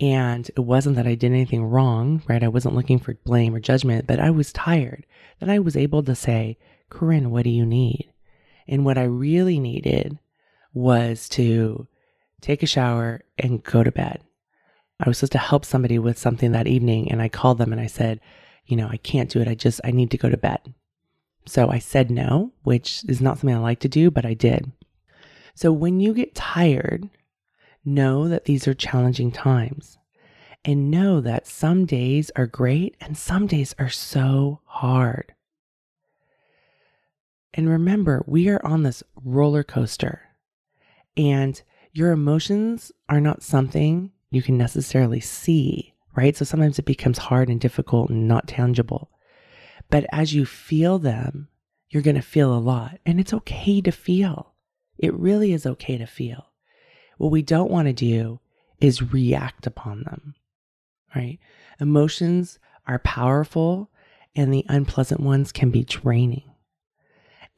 and 0.00 0.48
it 0.48 0.60
wasn't 0.60 0.96
that 0.96 1.06
I 1.06 1.14
did 1.14 1.30
anything 1.30 1.64
wrong, 1.64 2.22
right? 2.26 2.42
I 2.42 2.48
wasn't 2.48 2.74
looking 2.74 2.98
for 2.98 3.14
blame 3.24 3.54
or 3.54 3.60
judgment, 3.60 4.06
but 4.06 4.18
I 4.18 4.30
was 4.30 4.52
tired. 4.52 5.04
Then 5.38 5.50
I 5.50 5.58
was 5.58 5.76
able 5.76 6.02
to 6.02 6.14
say, 6.14 6.58
Koren, 6.88 7.30
what 7.30 7.44
do 7.44 7.50
you 7.50 7.66
need? 7.66 8.10
And 8.66 8.84
what 8.84 8.96
I 8.96 9.04
really 9.04 9.60
needed 9.60 10.18
was 10.72 11.28
to 11.30 11.86
take 12.40 12.62
a 12.62 12.66
shower 12.66 13.22
and 13.38 13.62
go 13.62 13.82
to 13.82 13.92
bed. 13.92 14.22
I 14.98 15.08
was 15.08 15.18
supposed 15.18 15.32
to 15.32 15.38
help 15.38 15.64
somebody 15.64 15.98
with 15.98 16.18
something 16.18 16.52
that 16.52 16.66
evening, 16.66 17.10
and 17.10 17.20
I 17.20 17.28
called 17.28 17.58
them 17.58 17.72
and 17.72 17.80
I 17.80 17.86
said, 17.86 18.20
you 18.66 18.76
know, 18.76 18.88
I 18.88 18.96
can't 18.96 19.30
do 19.30 19.40
it. 19.40 19.48
I 19.48 19.54
just, 19.54 19.80
I 19.84 19.90
need 19.90 20.10
to 20.12 20.18
go 20.18 20.30
to 20.30 20.36
bed. 20.36 20.74
So 21.46 21.70
I 21.70 21.78
said 21.78 22.10
no, 22.10 22.52
which 22.62 23.02
is 23.08 23.20
not 23.20 23.38
something 23.38 23.54
I 23.54 23.60
like 23.60 23.80
to 23.80 23.88
do, 23.88 24.10
but 24.10 24.24
I 24.24 24.34
did. 24.34 24.70
So 25.54 25.72
when 25.72 26.00
you 26.00 26.14
get 26.14 26.34
tired, 26.34 27.10
Know 27.84 28.28
that 28.28 28.44
these 28.44 28.68
are 28.68 28.74
challenging 28.74 29.32
times 29.32 29.98
and 30.64 30.90
know 30.90 31.20
that 31.20 31.46
some 31.46 31.86
days 31.86 32.30
are 32.36 32.46
great 32.46 32.96
and 33.00 33.16
some 33.16 33.46
days 33.46 33.74
are 33.78 33.88
so 33.88 34.60
hard. 34.64 35.34
And 37.54 37.68
remember, 37.68 38.22
we 38.26 38.48
are 38.48 38.64
on 38.64 38.82
this 38.82 39.02
roller 39.16 39.64
coaster, 39.64 40.20
and 41.16 41.60
your 41.92 42.12
emotions 42.12 42.92
are 43.08 43.20
not 43.20 43.42
something 43.42 44.12
you 44.30 44.40
can 44.40 44.56
necessarily 44.56 45.18
see, 45.18 45.94
right? 46.14 46.36
So 46.36 46.44
sometimes 46.44 46.78
it 46.78 46.84
becomes 46.84 47.18
hard 47.18 47.48
and 47.48 47.60
difficult 47.60 48.10
and 48.10 48.28
not 48.28 48.46
tangible. 48.46 49.10
But 49.88 50.06
as 50.12 50.32
you 50.32 50.46
feel 50.46 51.00
them, 51.00 51.48
you're 51.88 52.04
going 52.04 52.14
to 52.14 52.22
feel 52.22 52.54
a 52.54 52.60
lot, 52.60 53.00
and 53.04 53.18
it's 53.18 53.34
okay 53.34 53.80
to 53.80 53.90
feel. 53.90 54.54
It 54.96 55.12
really 55.14 55.52
is 55.52 55.66
okay 55.66 55.98
to 55.98 56.06
feel. 56.06 56.49
What 57.20 57.32
we 57.32 57.42
don't 57.42 57.70
want 57.70 57.86
to 57.86 57.92
do 57.92 58.40
is 58.80 59.12
react 59.12 59.66
upon 59.66 60.04
them, 60.04 60.34
right? 61.14 61.38
Emotions 61.78 62.58
are 62.86 62.98
powerful 62.98 63.90
and 64.34 64.50
the 64.50 64.64
unpleasant 64.70 65.20
ones 65.20 65.52
can 65.52 65.70
be 65.70 65.84
draining. 65.84 66.50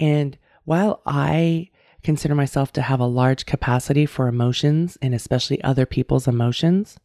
And 0.00 0.36
while 0.64 1.00
I 1.06 1.68
consider 2.02 2.34
myself 2.34 2.72
to 2.72 2.82
have 2.82 2.98
a 2.98 3.06
large 3.06 3.46
capacity 3.46 4.04
for 4.04 4.26
emotions 4.26 4.98
and 5.00 5.14
especially 5.14 5.62
other 5.62 5.86
people's 5.86 6.26
emotions, 6.26 6.98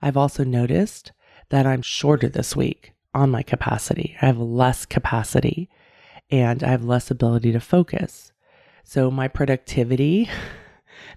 I've 0.00 0.16
also 0.16 0.44
noticed 0.44 1.10
that 1.48 1.66
I'm 1.66 1.82
shorter 1.82 2.28
this 2.28 2.54
week 2.54 2.92
on 3.14 3.32
my 3.32 3.42
capacity. 3.42 4.16
I 4.22 4.26
have 4.26 4.38
less 4.38 4.86
capacity 4.86 5.68
and 6.30 6.62
I 6.62 6.68
have 6.68 6.84
less 6.84 7.10
ability 7.10 7.50
to 7.50 7.58
focus. 7.58 8.30
So 8.84 9.10
my 9.10 9.26
productivity 9.26 10.30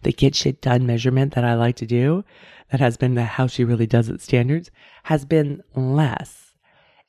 the 0.03 0.12
get 0.12 0.36
shit 0.36 0.62
done 0.62 0.86
measurement 0.86 1.33
that 1.36 1.43
I 1.43 1.55
like 1.55 1.75
to 1.77 1.86
do, 1.86 2.24
that 2.71 2.79
has 2.79 2.98
been 2.98 3.15
the 3.15 3.24
how 3.24 3.48
she 3.48 3.63
really 3.63 3.88
does 3.88 4.09
it 4.09 4.21
standards, 4.21 4.71
has 5.03 5.25
been 5.25 5.63
less. 5.75 6.53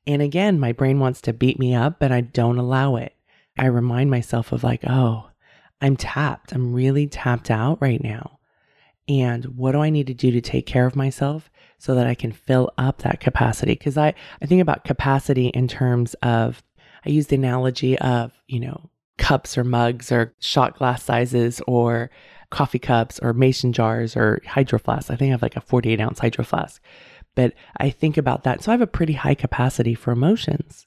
And 0.07 0.23
again, 0.23 0.59
my 0.59 0.73
brain 0.73 0.99
wants 0.99 1.21
to 1.23 1.33
beat 1.33 1.59
me 1.59 1.75
up, 1.75 1.99
but 2.01 2.11
I 2.11 2.23
don't 2.23 2.59
allow 2.59 2.97
it. 2.97 3.15
I 3.59 3.67
remind 3.67 4.11
myself 4.11 4.53
of 4.53 4.65
like, 4.65 4.83
oh, 4.87 5.29
I'm 5.81 5.97
tapped. 5.97 6.53
I'm 6.53 6.73
really 6.73 7.07
tapped 7.07 7.51
out 7.51 7.79
right 7.81 8.03
now. 8.03 8.39
And 9.09 9.45
what 9.57 9.73
do 9.73 9.81
I 9.81 9.91
need 9.91 10.07
to 10.07 10.15
do 10.15 10.31
to 10.31 10.41
take 10.41 10.67
care 10.67 10.87
of 10.87 10.97
myself 10.97 11.51
so 11.79 11.95
that 11.95 12.07
I 12.07 12.15
can 12.15 12.33
fill 12.33 12.73
up 12.79 13.03
that 13.03 13.21
capacity? 13.21 13.73
Because 13.73 13.99
I, 13.99 14.15
I 14.41 14.47
think 14.47 14.63
about 14.63 14.85
capacity 14.85 15.49
in 15.49 15.69
terms 15.69 16.15
of, 16.23 16.63
I 17.05 17.11
use 17.11 17.27
the 17.27 17.37
analogy 17.37 17.99
of, 17.99 18.33
you 18.47 18.61
know, 18.61 18.91
cups 19.19 19.59
or 19.59 19.65
mugs 19.65 20.13
or 20.13 20.35
shot 20.39 20.79
glass 20.79 21.03
sizes 21.03 21.61
or 21.67 22.11
coffee 22.51 22.79
cups 22.79 23.19
or 23.21 23.33
mason 23.33 23.73
jars 23.73 24.17
or 24.17 24.41
hydro 24.47 24.79
flasks. 24.79 25.11
I 25.11 25.17
think 25.17 25.31
I 25.31 25.33
have 25.33 25.43
like 25.43 25.57
a 25.57 25.61
48 25.61 26.01
ounce 26.01 26.19
hydro 26.19 26.45
flask. 26.45 26.83
But 27.35 27.55
I 27.77 27.91
think 27.91 28.17
about 28.17 28.45
that. 28.45 28.63
So 28.63 28.71
I 28.71 28.75
have 28.75 28.81
a 28.81 28.87
pretty 28.87 29.15
high 29.15 29.35
capacity 29.35 29.95
for 29.95 30.11
emotions. 30.11 30.87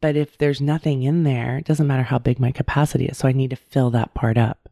But 0.00 0.16
if 0.16 0.38
there's 0.38 0.60
nothing 0.60 1.02
in 1.02 1.24
there, 1.24 1.58
it 1.58 1.66
doesn't 1.66 1.86
matter 1.86 2.04
how 2.04 2.18
big 2.18 2.40
my 2.40 2.52
capacity 2.52 3.06
is. 3.06 3.18
So 3.18 3.28
I 3.28 3.32
need 3.32 3.50
to 3.50 3.56
fill 3.56 3.90
that 3.90 4.14
part 4.14 4.38
up. 4.38 4.70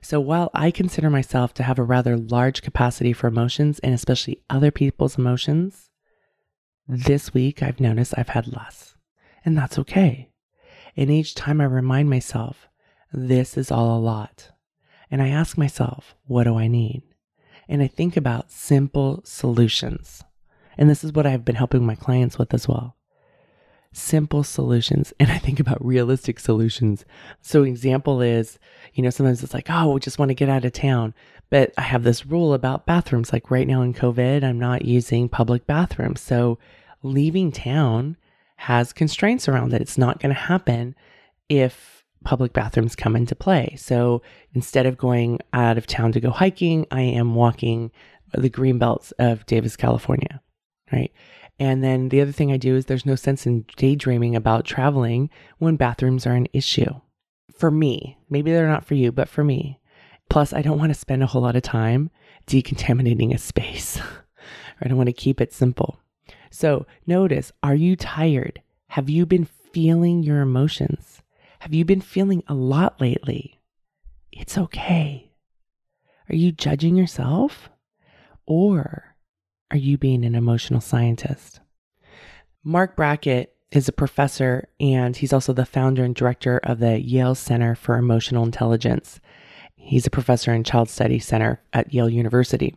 So 0.00 0.20
while 0.20 0.50
I 0.54 0.70
consider 0.70 1.10
myself 1.10 1.54
to 1.54 1.62
have 1.62 1.78
a 1.78 1.82
rather 1.82 2.16
large 2.16 2.62
capacity 2.62 3.12
for 3.12 3.26
emotions 3.26 3.78
and 3.80 3.94
especially 3.94 4.42
other 4.50 4.70
people's 4.70 5.18
emotions, 5.18 5.90
this 6.88 7.32
week 7.32 7.62
I've 7.62 7.80
noticed 7.80 8.14
I've 8.16 8.30
had 8.30 8.54
less. 8.54 8.96
And 9.44 9.56
that's 9.56 9.78
okay. 9.78 10.30
And 10.96 11.10
each 11.10 11.34
time 11.34 11.60
I 11.60 11.64
remind 11.64 12.08
myself, 12.08 12.68
this 13.12 13.56
is 13.56 13.70
all 13.70 13.98
a 13.98 14.00
lot. 14.00 14.50
And 15.10 15.22
I 15.22 15.28
ask 15.28 15.56
myself, 15.56 16.14
what 16.26 16.44
do 16.44 16.56
I 16.56 16.68
need? 16.68 17.02
And 17.68 17.82
I 17.82 17.86
think 17.86 18.16
about 18.16 18.50
simple 18.50 19.22
solutions. 19.24 20.22
And 20.76 20.90
this 20.90 21.04
is 21.04 21.12
what 21.12 21.26
I've 21.26 21.44
been 21.44 21.54
helping 21.54 21.86
my 21.86 21.94
clients 21.94 22.38
with 22.38 22.52
as 22.52 22.68
well. 22.68 22.96
Simple 23.92 24.42
solutions. 24.42 25.12
And 25.20 25.30
I 25.30 25.38
think 25.38 25.60
about 25.60 25.84
realistic 25.84 26.40
solutions. 26.40 27.04
So, 27.40 27.62
example 27.62 28.20
is, 28.20 28.58
you 28.94 29.02
know, 29.02 29.10
sometimes 29.10 29.42
it's 29.42 29.54
like, 29.54 29.70
oh, 29.70 29.92
we 29.92 30.00
just 30.00 30.18
want 30.18 30.30
to 30.30 30.34
get 30.34 30.48
out 30.48 30.64
of 30.64 30.72
town. 30.72 31.14
But 31.50 31.72
I 31.78 31.82
have 31.82 32.02
this 32.02 32.26
rule 32.26 32.52
about 32.52 32.86
bathrooms. 32.86 33.32
Like 33.32 33.50
right 33.50 33.66
now 33.68 33.82
in 33.82 33.94
COVID, 33.94 34.42
I'm 34.42 34.58
not 34.58 34.84
using 34.84 35.28
public 35.28 35.66
bathrooms. 35.66 36.20
So, 36.20 36.58
leaving 37.02 37.52
town 37.52 38.16
has 38.56 38.92
constraints 38.92 39.48
around 39.48 39.72
it. 39.72 39.82
It's 39.82 39.98
not 39.98 40.20
going 40.20 40.34
to 40.34 40.40
happen 40.40 40.94
if 41.48 42.03
public 42.24 42.52
bathrooms 42.52 42.96
come 42.96 43.16
into 43.16 43.34
play. 43.34 43.74
So 43.78 44.22
instead 44.54 44.86
of 44.86 44.98
going 44.98 45.40
out 45.52 45.78
of 45.78 45.86
town 45.86 46.12
to 46.12 46.20
go 46.20 46.30
hiking, 46.30 46.86
I 46.90 47.02
am 47.02 47.34
walking 47.34 47.90
the 48.32 48.48
green 48.48 48.78
belts 48.78 49.12
of 49.12 49.46
Davis, 49.46 49.76
California, 49.76 50.40
right? 50.92 51.12
And 51.58 51.84
then 51.84 52.08
the 52.08 52.20
other 52.20 52.32
thing 52.32 52.50
I 52.50 52.56
do 52.56 52.74
is 52.74 52.86
there's 52.86 53.06
no 53.06 53.14
sense 53.14 53.46
in 53.46 53.64
daydreaming 53.76 54.34
about 54.34 54.64
traveling 54.64 55.30
when 55.58 55.76
bathrooms 55.76 56.26
are 56.26 56.34
an 56.34 56.48
issue. 56.52 57.00
For 57.56 57.70
me, 57.70 58.18
maybe 58.28 58.50
they're 58.50 58.68
not 58.68 58.84
for 58.84 58.94
you, 58.94 59.12
but 59.12 59.28
for 59.28 59.44
me. 59.44 59.78
Plus, 60.28 60.52
I 60.52 60.62
don't 60.62 60.78
want 60.78 60.90
to 60.90 60.98
spend 60.98 61.22
a 61.22 61.26
whole 61.26 61.42
lot 61.42 61.54
of 61.54 61.62
time 61.62 62.10
decontaminating 62.46 63.32
a 63.32 63.38
space. 63.38 64.00
I 64.80 64.88
don't 64.88 64.96
want 64.96 65.08
to 65.08 65.12
keep 65.12 65.40
it 65.40 65.52
simple. 65.52 66.00
So, 66.50 66.86
notice 67.06 67.52
are 67.62 67.74
you 67.74 67.94
tired? 67.94 68.60
Have 68.88 69.08
you 69.08 69.26
been 69.26 69.44
feeling 69.44 70.22
your 70.22 70.40
emotions? 70.40 71.13
Have 71.64 71.72
you 71.72 71.86
been 71.86 72.02
feeling 72.02 72.42
a 72.46 72.52
lot 72.52 73.00
lately? 73.00 73.58
It's 74.30 74.58
okay. 74.58 75.32
Are 76.28 76.34
you 76.34 76.52
judging 76.52 76.94
yourself? 76.94 77.70
Or 78.44 79.16
are 79.70 79.78
you 79.78 79.96
being 79.96 80.26
an 80.26 80.34
emotional 80.34 80.82
scientist? 80.82 81.60
Marc 82.62 82.96
Brackett 82.96 83.56
is 83.70 83.88
a 83.88 83.92
professor 83.92 84.68
and 84.78 85.16
he's 85.16 85.32
also 85.32 85.54
the 85.54 85.64
founder 85.64 86.04
and 86.04 86.14
director 86.14 86.58
of 86.58 86.80
the 86.80 87.00
Yale 87.00 87.34
Center 87.34 87.74
for 87.74 87.96
Emotional 87.96 88.44
Intelligence. 88.44 89.18
He's 89.74 90.06
a 90.06 90.10
professor 90.10 90.52
in 90.52 90.64
Child 90.64 90.90
Studies 90.90 91.24
Center 91.24 91.62
at 91.72 91.94
Yale 91.94 92.10
University. 92.10 92.76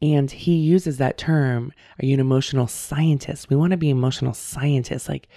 And 0.00 0.30
he 0.30 0.54
uses 0.54 0.96
that 0.96 1.18
term, 1.18 1.70
are 2.00 2.06
you 2.06 2.14
an 2.14 2.20
emotional 2.20 2.66
scientist? 2.66 3.50
We 3.50 3.56
want 3.56 3.72
to 3.72 3.76
be 3.76 3.90
emotional 3.90 4.32
scientists, 4.32 5.06
like 5.06 5.28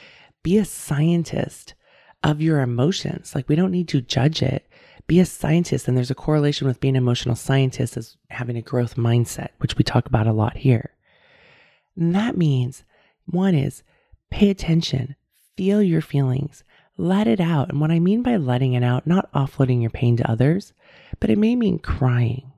be 0.43 0.57
a 0.57 0.63
scientist 0.63 1.73
of 2.23 2.41
your 2.41 2.61
emotions. 2.61 3.33
Like 3.35 3.47
we 3.47 3.55
don't 3.55 3.71
need 3.71 3.87
to 3.89 4.01
judge 4.01 4.41
it, 4.41 4.67
be 5.07 5.19
a 5.19 5.25
scientist. 5.25 5.87
And 5.87 5.97
there's 5.97 6.11
a 6.11 6.15
correlation 6.15 6.67
with 6.67 6.79
being 6.79 6.95
an 6.95 7.03
emotional 7.03 7.35
scientist 7.35 7.97
as 7.97 8.17
having 8.29 8.57
a 8.57 8.61
growth 8.61 8.95
mindset, 8.95 9.49
which 9.59 9.77
we 9.77 9.83
talk 9.83 10.05
about 10.05 10.27
a 10.27 10.33
lot 10.33 10.57
here. 10.57 10.91
And 11.95 12.15
that 12.15 12.37
means 12.37 12.83
one 13.25 13.55
is 13.55 13.83
pay 14.29 14.49
attention, 14.49 15.15
feel 15.57 15.81
your 15.81 16.01
feelings, 16.01 16.63
let 16.97 17.27
it 17.27 17.39
out. 17.39 17.69
And 17.69 17.79
what 17.79 17.91
I 17.91 17.99
mean 17.99 18.21
by 18.21 18.35
letting 18.35 18.73
it 18.73 18.83
out, 18.83 19.07
not 19.07 19.31
offloading 19.33 19.81
your 19.81 19.89
pain 19.89 20.17
to 20.17 20.29
others, 20.29 20.73
but 21.19 21.29
it 21.29 21.37
may 21.37 21.55
mean 21.55 21.79
crying. 21.79 22.51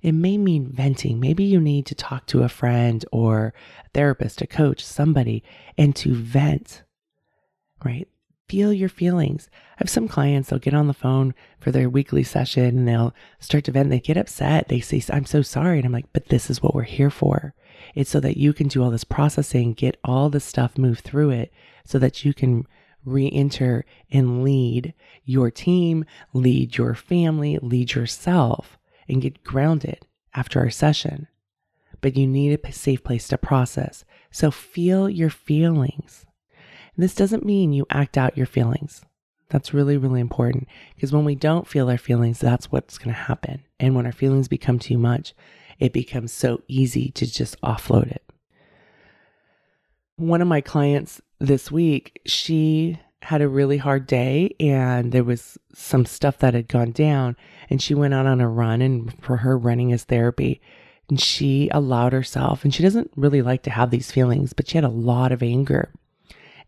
It 0.00 0.12
may 0.12 0.38
mean 0.38 0.70
venting. 0.70 1.18
Maybe 1.18 1.44
you 1.44 1.60
need 1.60 1.86
to 1.86 1.94
talk 1.94 2.26
to 2.26 2.44
a 2.44 2.48
friend 2.48 3.04
or 3.10 3.52
a 3.84 3.88
therapist, 3.94 4.40
a 4.40 4.46
coach, 4.46 4.84
somebody, 4.84 5.42
and 5.76 5.96
to 5.96 6.14
vent, 6.14 6.84
right? 7.84 8.06
Feel 8.48 8.72
your 8.72 8.88
feelings. 8.88 9.50
I 9.52 9.76
have 9.78 9.90
some 9.90 10.08
clients, 10.08 10.48
they'll 10.48 10.58
get 10.58 10.74
on 10.74 10.86
the 10.86 10.94
phone 10.94 11.34
for 11.60 11.70
their 11.70 11.90
weekly 11.90 12.24
session 12.24 12.64
and 12.64 12.88
they'll 12.88 13.14
start 13.38 13.64
to 13.64 13.72
vent. 13.72 13.90
They 13.90 14.00
get 14.00 14.16
upset. 14.16 14.68
They 14.68 14.80
say, 14.80 15.02
I'm 15.12 15.26
so 15.26 15.42
sorry. 15.42 15.78
And 15.78 15.86
I'm 15.86 15.92
like, 15.92 16.12
but 16.12 16.28
this 16.28 16.48
is 16.48 16.62
what 16.62 16.74
we're 16.74 16.82
here 16.84 17.10
for. 17.10 17.54
It's 17.94 18.10
so 18.10 18.20
that 18.20 18.38
you 18.38 18.52
can 18.52 18.68
do 18.68 18.82
all 18.82 18.90
this 18.90 19.04
processing, 19.04 19.74
get 19.74 19.98
all 20.02 20.30
the 20.30 20.40
stuff 20.40 20.78
move 20.78 21.00
through 21.00 21.30
it 21.30 21.52
so 21.84 21.98
that 21.98 22.24
you 22.24 22.32
can 22.32 22.66
re 23.04 23.30
enter 23.30 23.84
and 24.10 24.42
lead 24.42 24.94
your 25.24 25.50
team, 25.50 26.04
lead 26.32 26.76
your 26.76 26.94
family, 26.94 27.58
lead 27.60 27.94
yourself, 27.94 28.78
and 29.08 29.22
get 29.22 29.44
grounded 29.44 30.06
after 30.34 30.58
our 30.60 30.70
session. 30.70 31.28
But 32.00 32.16
you 32.16 32.26
need 32.26 32.58
a 32.62 32.72
safe 32.72 33.02
place 33.04 33.28
to 33.28 33.38
process. 33.38 34.04
So 34.30 34.50
feel 34.50 35.08
your 35.08 35.30
feelings. 35.30 36.26
This 36.98 37.14
doesn't 37.14 37.44
mean 37.44 37.72
you 37.72 37.86
act 37.90 38.18
out 38.18 38.36
your 38.36 38.46
feelings. 38.46 39.02
That's 39.50 39.72
really, 39.72 39.96
really 39.96 40.20
important 40.20 40.68
because 40.94 41.12
when 41.12 41.24
we 41.24 41.34
don't 41.34 41.66
feel 41.66 41.88
our 41.88 41.96
feelings, 41.96 42.38
that's 42.38 42.70
what's 42.70 42.98
going 42.98 43.14
to 43.14 43.20
happen. 43.20 43.62
And 43.80 43.94
when 43.94 44.04
our 44.04 44.12
feelings 44.12 44.48
become 44.48 44.78
too 44.78 44.98
much, 44.98 45.32
it 45.78 45.92
becomes 45.92 46.32
so 46.32 46.60
easy 46.68 47.10
to 47.12 47.30
just 47.30 47.58
offload 47.62 48.10
it. 48.10 48.22
One 50.16 50.42
of 50.42 50.48
my 50.48 50.60
clients 50.60 51.22
this 51.38 51.70
week, 51.70 52.20
she 52.26 52.98
had 53.22 53.40
a 53.40 53.48
really 53.48 53.78
hard 53.78 54.06
day 54.06 54.54
and 54.60 55.12
there 55.12 55.24
was 55.24 55.56
some 55.74 56.04
stuff 56.04 56.38
that 56.38 56.54
had 56.54 56.68
gone 56.68 56.90
down 56.90 57.36
and 57.70 57.80
she 57.80 57.94
went 57.94 58.14
out 58.14 58.26
on 58.26 58.40
a 58.40 58.48
run 58.48 58.82
and 58.82 59.12
for 59.22 59.38
her 59.38 59.56
running 59.56 59.90
is 59.90 60.04
therapy 60.04 60.60
and 61.08 61.20
she 61.20 61.68
allowed 61.72 62.12
herself 62.12 62.64
and 62.64 62.72
she 62.72 62.82
doesn't 62.82 63.10
really 63.16 63.42
like 63.42 63.62
to 63.62 63.70
have 63.70 63.90
these 63.90 64.12
feelings 64.12 64.52
but 64.52 64.68
she 64.68 64.76
had 64.76 64.84
a 64.84 64.88
lot 64.88 65.32
of 65.32 65.42
anger 65.42 65.92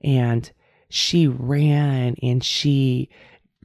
and 0.03 0.51
she 0.89 1.27
ran 1.27 2.17
and 2.23 2.43
she 2.43 3.09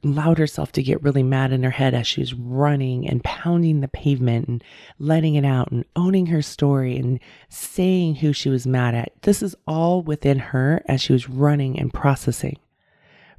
allowed 0.04 0.38
herself 0.38 0.72
to 0.72 0.82
get 0.82 1.02
really 1.02 1.22
mad 1.22 1.52
in 1.52 1.62
her 1.62 1.70
head 1.70 1.94
as 1.94 2.06
she 2.06 2.20
was 2.20 2.34
running 2.34 3.08
and 3.08 3.24
pounding 3.24 3.80
the 3.80 3.88
pavement 3.88 4.46
and 4.46 4.64
letting 4.98 5.34
it 5.34 5.44
out 5.44 5.70
and 5.70 5.84
owning 5.96 6.26
her 6.26 6.42
story 6.42 6.96
and 6.96 7.18
saying 7.48 8.16
who 8.16 8.32
she 8.32 8.48
was 8.48 8.66
mad 8.66 8.94
at. 8.94 9.12
This 9.22 9.42
is 9.42 9.56
all 9.66 10.02
within 10.02 10.38
her 10.38 10.82
as 10.86 11.00
she 11.00 11.12
was 11.12 11.28
running 11.28 11.78
and 11.78 11.92
processing, 11.92 12.58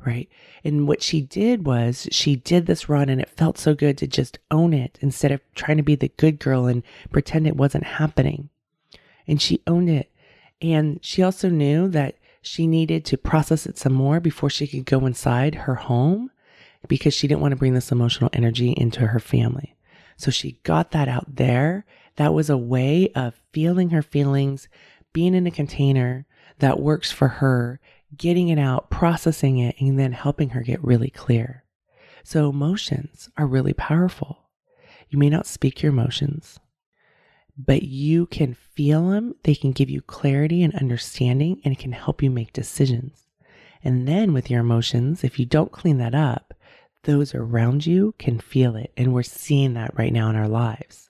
right? 0.06 0.28
And 0.64 0.88
what 0.88 1.02
she 1.02 1.22
did 1.22 1.66
was 1.66 2.08
she 2.12 2.36
did 2.36 2.66
this 2.66 2.90
run 2.90 3.08
and 3.08 3.22
it 3.22 3.30
felt 3.30 3.58
so 3.58 3.74
good 3.74 3.98
to 4.00 4.08
just 4.08 4.40
own 4.52 4.74
it 4.74 4.98
instead 5.02 5.32
of 5.32 5.42
trying 5.54 5.78
to 5.78 5.84
be 5.84 5.96
the 5.96 6.12
good 6.18 6.40
girl 6.40 6.66
and 6.66 6.84
pretend 7.12 7.48
it 7.48 7.56
wasn't 7.56 7.86
happening. 7.86 8.50
And 9.28 9.42
she 9.42 9.62
owned 9.68 9.90
it. 9.90 10.12
And 10.62 11.00
she 11.04 11.22
also 11.22 11.50
knew 11.50 11.88
that 11.90 12.16
she 12.48 12.68
needed 12.68 13.06
to 13.06 13.18
process 13.18 13.66
it 13.66 13.78
some 13.78 13.94
more 13.94 14.20
before 14.20 14.50
she 14.50 14.68
could 14.68 14.86
go 14.86 15.06
inside 15.06 15.56
her 15.56 15.76
home 15.76 16.32
because 16.88 17.14
she 17.14 17.28
didn't 17.28 17.42
want 17.42 17.52
to 17.52 17.58
bring 17.58 17.74
this 17.74 17.92
emotional 17.92 18.30
energy 18.34 18.74
into 18.76 19.08
her 19.08 19.20
family. 19.20 19.76
So 20.16 20.32
she 20.32 20.60
got 20.64 20.92
that 20.92 21.08
out 21.08 21.36
there. 21.36 21.86
That 22.16 22.34
was 22.34 22.50
a 22.50 22.58
way 22.58 23.10
of 23.16 23.40
feeling 23.52 23.92
her 23.92 24.02
feelings, 24.02 24.68
being 25.14 25.34
in 25.36 25.46
a 25.46 25.52
container 25.52 26.26
that 26.60 26.80
works 26.80 27.12
for 27.12 27.28
her, 27.28 27.80
getting 28.16 28.50
it 28.50 28.58
out, 28.58 28.90
processing 28.90 29.60
it, 29.60 29.76
and 29.80 30.00
then 30.00 30.14
helping 30.14 30.50
her 30.50 30.62
get 30.62 30.84
really 30.84 31.10
clear. 31.10 31.64
So 32.24 32.50
emotions 32.50 33.30
are 33.38 33.46
really 33.46 33.74
powerful. 33.74 34.50
You 35.10 35.20
may 35.20 35.30
not 35.30 35.46
speak 35.46 35.82
your 35.82 35.92
emotions, 35.92 36.60
but 37.58 37.84
you 37.84 38.28
can 38.28 38.54
feel 38.54 39.10
them. 39.10 39.36
They 39.44 39.56
can 39.56 39.72
give 39.72 39.90
you 39.90 40.02
clarity 40.02 40.64
and 40.64 40.76
understanding, 40.76 41.60
and 41.64 41.74
it 41.74 41.80
can 41.80 41.92
help 41.92 42.22
you 42.22 42.30
make 42.30 42.54
decisions. 42.54 43.28
And 43.84 44.08
then 44.08 44.34
with 44.34 44.50
your 44.50 44.62
emotions, 44.62 45.24
if 45.24 45.40
you 45.40 45.46
don't 45.46 45.72
clean 45.72 45.98
that 45.98 46.14
up, 46.16 46.54
those 47.04 47.34
around 47.34 47.86
you 47.86 48.14
can 48.20 48.40
feel 48.40 48.76
it. 48.76 48.92
And 48.98 49.14
we're 49.14 49.24
seeing 49.24 49.74
that 49.74 49.98
right 49.98 50.14
now 50.14 50.30
in 50.30 50.36
our 50.36 50.48
lives. 50.48 51.10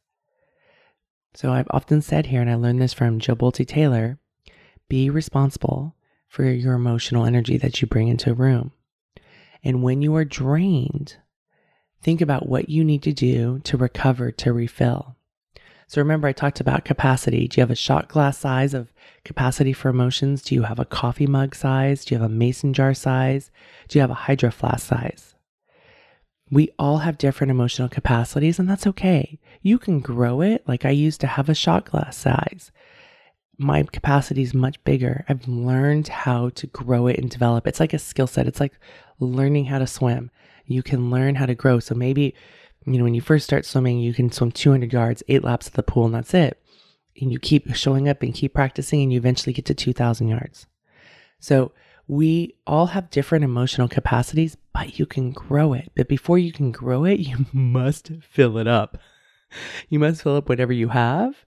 So 1.34 1.52
I've 1.52 1.68
often 1.72 2.02
said 2.02 2.28
here, 2.28 2.42
and 2.42 2.50
I 2.50 2.56
learned 2.56 2.82
this 2.82 2.94
from 2.94 3.20
Jill 3.20 3.36
Bolte 3.36 3.68
Taylor 3.68 4.20
be 4.90 5.10
responsible 5.10 5.96
for 6.30 6.46
your 6.46 6.74
emotional 6.74 7.26
energy 7.26 7.58
that 7.58 7.82
you 7.82 7.88
bring 7.88 8.08
into 8.08 8.32
a 8.32 8.36
room. 8.36 8.72
And 9.64 9.84
when 9.84 10.02
you 10.02 10.16
are 10.16 10.26
drained, 10.26 11.18
think 12.02 12.22
about 12.22 12.48
what 12.48 12.70
you 12.70 12.86
need 12.86 13.04
to 13.04 13.12
do 13.12 13.60
to 13.66 13.76
recover, 13.76 14.32
to 14.32 14.54
refill. 14.54 15.16
So 15.89 16.02
remember, 16.02 16.28
I 16.28 16.34
talked 16.34 16.60
about 16.60 16.84
capacity. 16.84 17.47
Do 17.47 17.60
you 17.60 17.62
have 17.62 17.71
a 17.71 17.76
shot 17.76 18.10
glass 18.10 18.38
size 18.38 18.73
of 18.73 18.91
capacity 19.23 19.71
for 19.71 19.88
emotions? 19.88 20.41
Do 20.41 20.54
you 20.54 20.63
have 20.63 20.80
a 20.80 20.86
coffee 20.86 21.28
mug 21.28 21.56
size? 21.56 22.04
Do 22.04 22.13
you 22.13 22.21
have 22.21 22.30
a 22.30 22.34
mason 22.34 22.73
jar 22.73 22.93
size? 22.93 23.52
Do 23.88 23.97
you 23.97 24.02
have 24.02 24.12
a 24.12 24.15
hydro 24.26 24.52
flask 24.52 24.86
size? 24.86 25.36
We 26.52 26.71
all 26.78 27.00
have 27.00 27.17
different 27.17 27.52
emotional 27.52 27.88
capacities, 27.88 28.60
and 28.60 28.69
that's 28.69 28.88
okay. 28.88 29.39
You 29.62 29.80
can 29.80 30.00
grow 30.02 30.41
it. 30.41 30.67
Like 30.67 30.84
I 30.84 30.89
used 30.89 31.21
to 31.21 31.28
have 31.28 31.47
a 31.47 31.56
shot 31.56 31.86
glass 31.86 32.17
size. 32.17 32.71
My 33.58 33.84
capacity 33.84 34.43
is 34.43 34.54
much 34.54 34.84
bigger. 34.84 35.26
I've 35.30 35.47
learned 35.47 36.10
how 36.10 36.50
to 36.50 36.67
grow 36.67 37.08
it 37.08 37.17
and 37.17 37.30
develop. 37.30 37.65
It's 37.65 37.80
like 37.80 37.93
a 37.93 38.00
skill 38.00 38.28
set. 38.28 38.45
It's 38.45 38.60
like 38.60 38.78
learning 39.19 39.65
how 39.65 39.80
to 39.80 39.88
swim. 39.88 40.32
You 40.65 40.84
can 40.84 41.10
learn 41.10 41.36
how 41.36 41.45
to 41.45 41.56
grow. 41.56 41.80
So 41.80 41.95
maybe, 41.95 42.36
you 42.93 42.97
know, 42.97 43.04
when 43.04 43.13
you 43.13 43.21
first 43.21 43.45
start 43.45 43.65
swimming, 43.65 44.00
you 44.00 44.13
can 44.13 44.32
swim 44.32 44.52
200 44.52 44.93
yards, 44.93 45.23
eight 45.28 45.43
laps 45.43 45.67
of 45.67 45.73
the 45.73 45.84
pool, 45.84 46.06
and 46.06 46.15
that's 46.15 46.34
it. 46.34 46.62
And 47.19 47.32
you 47.32 47.39
keep 47.39 47.73
showing 47.76 48.08
up 48.08 48.21
and 48.23 48.34
keep 48.34 48.54
practicing, 48.54 49.02
and 49.04 49.12
you 49.12 49.17
eventually 49.17 49.54
get 49.54 49.65
to 49.65 49.73
2,000 49.73 50.28
yards. 50.28 50.67
So 51.39 51.71
we 52.08 52.56
all 52.65 52.88
have 52.88 53.10
different 53.10 53.43
emotional 53.43 53.89
capacities, 53.89 54.56
but 54.73 54.97
you 54.97 55.06
can 55.06 55.32
grow 55.32 55.73
it. 55.73 55.91
But 55.95 56.08
before 56.08 56.38
you 56.38 56.54
can 56.54 56.71
grow 56.71 57.04
it, 57.04 57.19
you 57.19 57.45
must 57.52 58.12
fill 58.21 58.58
it 58.58 58.67
up. 58.67 58.97
You 59.89 60.00
must 60.00 60.23
fill 60.23 60.38
up 60.38 60.50
whatever 60.50 60.73
you 60.73 60.89
have. 60.89 61.45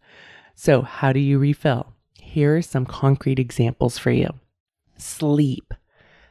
So, 0.54 0.82
how 0.82 1.12
do 1.12 1.20
you 1.20 1.38
refill? 1.38 1.94
Here 2.20 2.56
are 2.56 2.62
some 2.62 2.84
concrete 2.84 3.38
examples 3.38 3.98
for 3.98 4.10
you. 4.10 4.28
Sleep. 4.98 5.72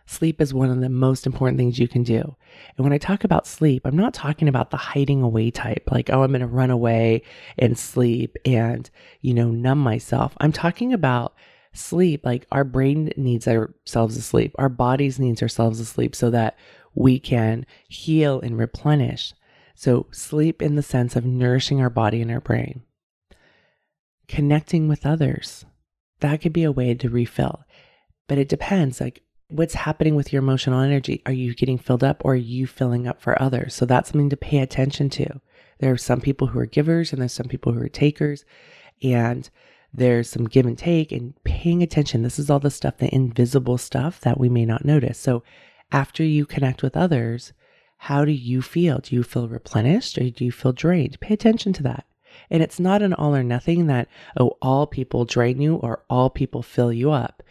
Sleep 0.10 0.42
is 0.42 0.56
one 0.56 0.72
of 0.72 0.82
the 0.82 0.90
most 0.90 1.28
important 1.28 1.60
things 1.60 1.78
you 1.78 1.88
can 1.88 2.02
do. 2.02 2.36
And 2.76 2.84
when 2.84 2.92
I 2.92 2.98
talk 2.98 3.24
about 3.24 3.46
sleep, 3.46 3.84
I'm 3.86 3.96
not 3.96 4.12
talking 4.12 4.48
about 4.48 4.72
the 4.72 4.78
hiding 4.78 5.22
away 5.22 5.52
type, 5.52 5.88
like, 5.92 6.10
oh, 6.10 6.24
I'm 6.24 6.32
going 6.32 6.42
to 6.42 6.48
run 6.48 6.72
away 6.72 7.22
and 7.60 7.78
sleep 7.78 8.36
and, 8.44 8.90
you 9.22 9.36
know, 9.36 9.52
numb 9.52 9.78
myself. 9.78 10.34
I'm 10.40 10.52
talking 10.52 10.94
about 10.94 11.36
sleep, 11.74 12.26
like 12.26 12.48
our 12.52 12.64
brain 12.64 13.12
needs 13.18 13.48
ourselves 13.48 14.18
asleep, 14.18 14.56
our 14.58 14.68
bodies 14.68 15.20
needs 15.20 15.44
ourselves 15.44 15.80
asleep 15.80 16.16
so 16.16 16.32
that 16.32 16.58
we 16.96 17.20
can 17.20 17.68
heal 17.88 18.42
and 18.42 18.58
replenish. 18.58 19.36
So 19.76 20.08
sleep 20.10 20.60
in 20.60 20.74
the 20.74 20.82
sense 20.82 21.16
of 21.16 21.24
nourishing 21.24 21.82
our 21.82 21.92
body 21.92 22.20
and 22.20 22.32
our 22.32 22.42
brain. 22.42 22.82
Connecting 24.28 24.88
with 24.88 25.06
others. 25.06 25.66
That 26.22 26.42
could 26.42 26.52
be 26.52 26.64
a 26.64 26.72
way 26.72 26.96
to 26.96 27.10
refill. 27.10 27.64
But 28.28 28.40
it 28.40 28.50
depends 28.50 29.00
like 29.00 29.22
what's 29.50 29.74
happening 29.74 30.16
with 30.16 30.32
your 30.32 30.42
emotional 30.42 30.80
energy. 30.80 31.22
Are 31.26 31.34
you 31.34 31.54
getting 31.54 31.78
filled 31.78 32.04
up 32.04 32.22
or 32.24 32.34
are 32.34 32.36
you 32.36 32.68
filling 32.68 33.08
up 33.08 33.22
for 33.22 33.40
others? 33.42 33.74
So 33.74 33.86
that's 33.86 34.10
something 34.10 34.30
to 34.30 34.38
pay 34.38 34.60
attention 34.60 35.10
to. 35.12 35.42
There 35.80 35.92
are 35.92 35.98
some 35.98 36.22
people 36.22 36.48
who 36.48 36.60
are 36.60 36.66
givers 36.66 37.12
and 37.12 37.22
there's 37.22 37.34
some 37.34 37.48
people 37.48 37.74
who 37.74 37.82
are 37.82 37.90
takers. 37.90 38.46
And 39.02 39.50
there's 39.94 40.30
some 40.30 40.46
give 40.46 40.66
and 40.66 40.78
take 40.78 41.12
and 41.12 41.34
paying 41.44 41.82
attention. 41.82 42.22
This 42.22 42.38
is 42.38 42.50
all 42.50 42.60
the 42.60 42.70
stuff, 42.70 42.98
the 42.98 43.14
invisible 43.14 43.78
stuff 43.78 44.22
that 44.22 44.40
we 44.40 44.50
may 44.50 44.66
not 44.66 44.86
notice. 44.86 45.18
So 45.18 45.44
after 45.92 46.24
you 46.24 46.46
connect 46.46 46.84
with 46.84 46.96
others, 46.96 47.54
how 47.98 48.24
do 48.24 48.32
you 48.32 48.62
feel? 48.62 49.00
Do 49.00 49.16
you 49.16 49.24
feel 49.24 49.48
replenished 49.48 50.18
or 50.18 50.30
do 50.30 50.46
you 50.46 50.52
feel 50.52 50.74
drained? 50.74 51.20
Pay 51.20 51.34
attention 51.34 51.74
to 51.74 51.84
that. 51.84 52.06
And 52.50 52.62
it's 52.62 52.80
not 52.80 53.02
an 53.02 53.14
all 53.14 53.36
or 53.36 53.44
nothing 53.44 53.88
that, 53.88 54.08
oh, 54.40 54.58
all 54.62 54.86
people 54.86 55.26
drain 55.26 55.60
you 55.60 55.76
or 55.76 56.04
all 56.10 56.30
people 56.30 56.62
fill 56.62 56.94
you 56.94 57.12
up. 57.12 57.42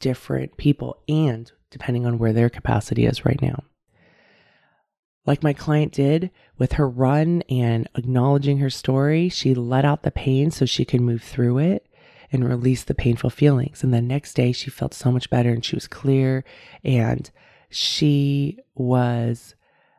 Different 0.00 0.56
people, 0.56 1.02
and 1.08 1.50
depending 1.70 2.04
on 2.04 2.18
where 2.18 2.32
their 2.32 2.50
capacity 2.50 3.06
is 3.06 3.24
right 3.24 3.40
now 3.40 3.62
like 5.26 5.42
my 5.42 5.52
client 5.52 5.92
did 5.92 6.30
with 6.58 6.72
her 6.72 6.88
run 6.88 7.42
and 7.48 7.88
acknowledging 7.94 8.58
her 8.58 8.70
story, 8.70 9.28
she 9.28 9.54
let 9.54 9.84
out 9.84 10.02
the 10.02 10.10
pain 10.10 10.50
so 10.50 10.64
she 10.64 10.84
could 10.84 11.00
move 11.00 11.22
through 11.22 11.58
it 11.58 11.86
and 12.32 12.48
release 12.48 12.84
the 12.84 12.94
painful 12.94 13.30
feelings. 13.30 13.82
And 13.82 13.92
the 13.92 14.00
next 14.00 14.34
day, 14.34 14.52
she 14.52 14.70
felt 14.70 14.94
so 14.94 15.12
much 15.12 15.30
better 15.30 15.50
and 15.50 15.64
she 15.64 15.76
was 15.76 15.88
clear 15.88 16.44
and 16.82 17.30
she 17.68 18.58
was 18.74 19.54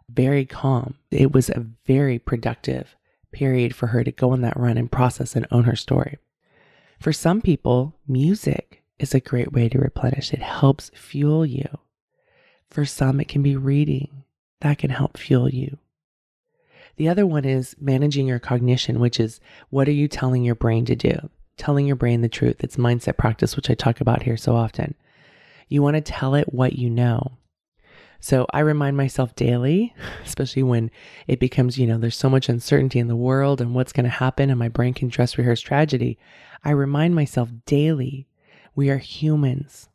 very 0.10 0.46
calm. 0.46 0.96
It 1.12 1.32
was 1.32 1.50
a 1.50 1.66
very 1.86 2.20
productive 2.20 2.96
period 3.32 3.76
for 3.76 3.88
her 3.88 4.04
to 4.04 4.12
go 4.12 4.32
on 4.32 4.42
that 4.42 4.58
run 4.58 4.78
and 4.78 4.92
process 4.92 5.36
and 5.36 5.48
own 5.52 5.64
her 5.64 5.76
story. 5.76 6.18
For 7.00 7.14
some 7.14 7.42
people, 7.42 7.96
music 8.08 8.81
is 9.02 9.14
a 9.14 9.20
great 9.20 9.52
way 9.52 9.70
to 9.70 9.80
replenish. 9.80 10.34
It 10.34 10.42
helps 10.42 10.92
fuel 10.94 11.46
you. 11.46 11.68
For 12.70 12.86
some, 12.86 13.20
it 13.20 13.28
can 13.28 13.42
be 13.44 13.56
reading 13.56 14.22
that 14.62 14.78
can 14.78 14.92
help 14.92 15.18
fuel 15.18 15.50
you. 15.50 15.78
The 16.96 17.10
other 17.10 17.26
one 17.26 17.46
is 17.46 17.76
managing 17.80 18.28
your 18.28 18.40
cognition, 18.40 19.00
which 19.00 19.20
is 19.20 19.40
what 19.70 19.88
are 19.88 19.94
you 19.94 20.08
telling 20.08 20.44
your 20.44 20.56
brain 20.56 20.86
to 20.86 20.96
do? 20.96 21.30
Telling 21.58 21.88
your 21.88 21.96
brain 21.96 22.22
the 22.22 22.30
truth. 22.30 22.64
It's 22.64 22.78
mindset 22.78 23.18
practice, 23.18 23.56
which 23.56 23.70
I 23.70 23.74
talk 23.74 24.02
about 24.02 24.24
here 24.24 24.38
so 24.38 24.56
often. 24.56 24.96
You 25.68 25.82
want 25.82 25.96
to 25.96 26.02
tell 26.02 26.36
it 26.36 26.54
what 26.54 26.74
you 26.74 26.90
know. 26.90 27.38
So 28.20 28.46
I 28.54 28.60
remind 28.60 28.98
myself 28.98 29.36
daily, 29.36 29.96
especially 30.26 30.64
when 30.64 30.92
it 31.28 31.40
becomes, 31.40 31.80
you 31.80 31.88
know, 31.88 31.98
there's 31.98 32.18
so 32.18 32.30
much 32.30 32.50
uncertainty 32.50 33.00
in 33.00 33.08
the 33.08 33.16
world 33.16 33.62
and 33.62 33.74
what's 33.74 33.94
going 33.94 34.04
to 34.04 34.10
happen, 34.10 34.52
and 34.52 34.60
my 34.60 34.70
brain 34.70 34.94
can 34.94 35.08
dress 35.08 35.38
rehearse 35.40 35.62
tragedy. 35.62 36.20
I 36.64 36.72
remind 36.72 37.16
myself 37.16 37.50
daily 37.66 38.28
we 38.76 38.90
are 38.90 38.98
humans 38.98 39.90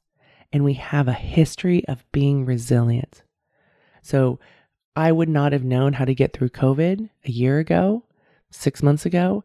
and 0.52 0.64
we 0.64 0.74
have 0.74 1.08
a 1.08 1.12
history 1.12 1.86
of 1.86 2.04
being 2.12 2.44
resilient. 2.44 3.22
So 4.02 4.38
I 4.94 5.12
would 5.12 5.28
not 5.28 5.52
have 5.52 5.64
known 5.64 5.94
how 5.94 6.04
to 6.04 6.14
get 6.14 6.32
through 6.32 6.50
COVID 6.50 7.10
a 7.24 7.30
year 7.30 7.58
ago, 7.58 8.04
six 8.50 8.82
months 8.82 9.04
ago, 9.04 9.44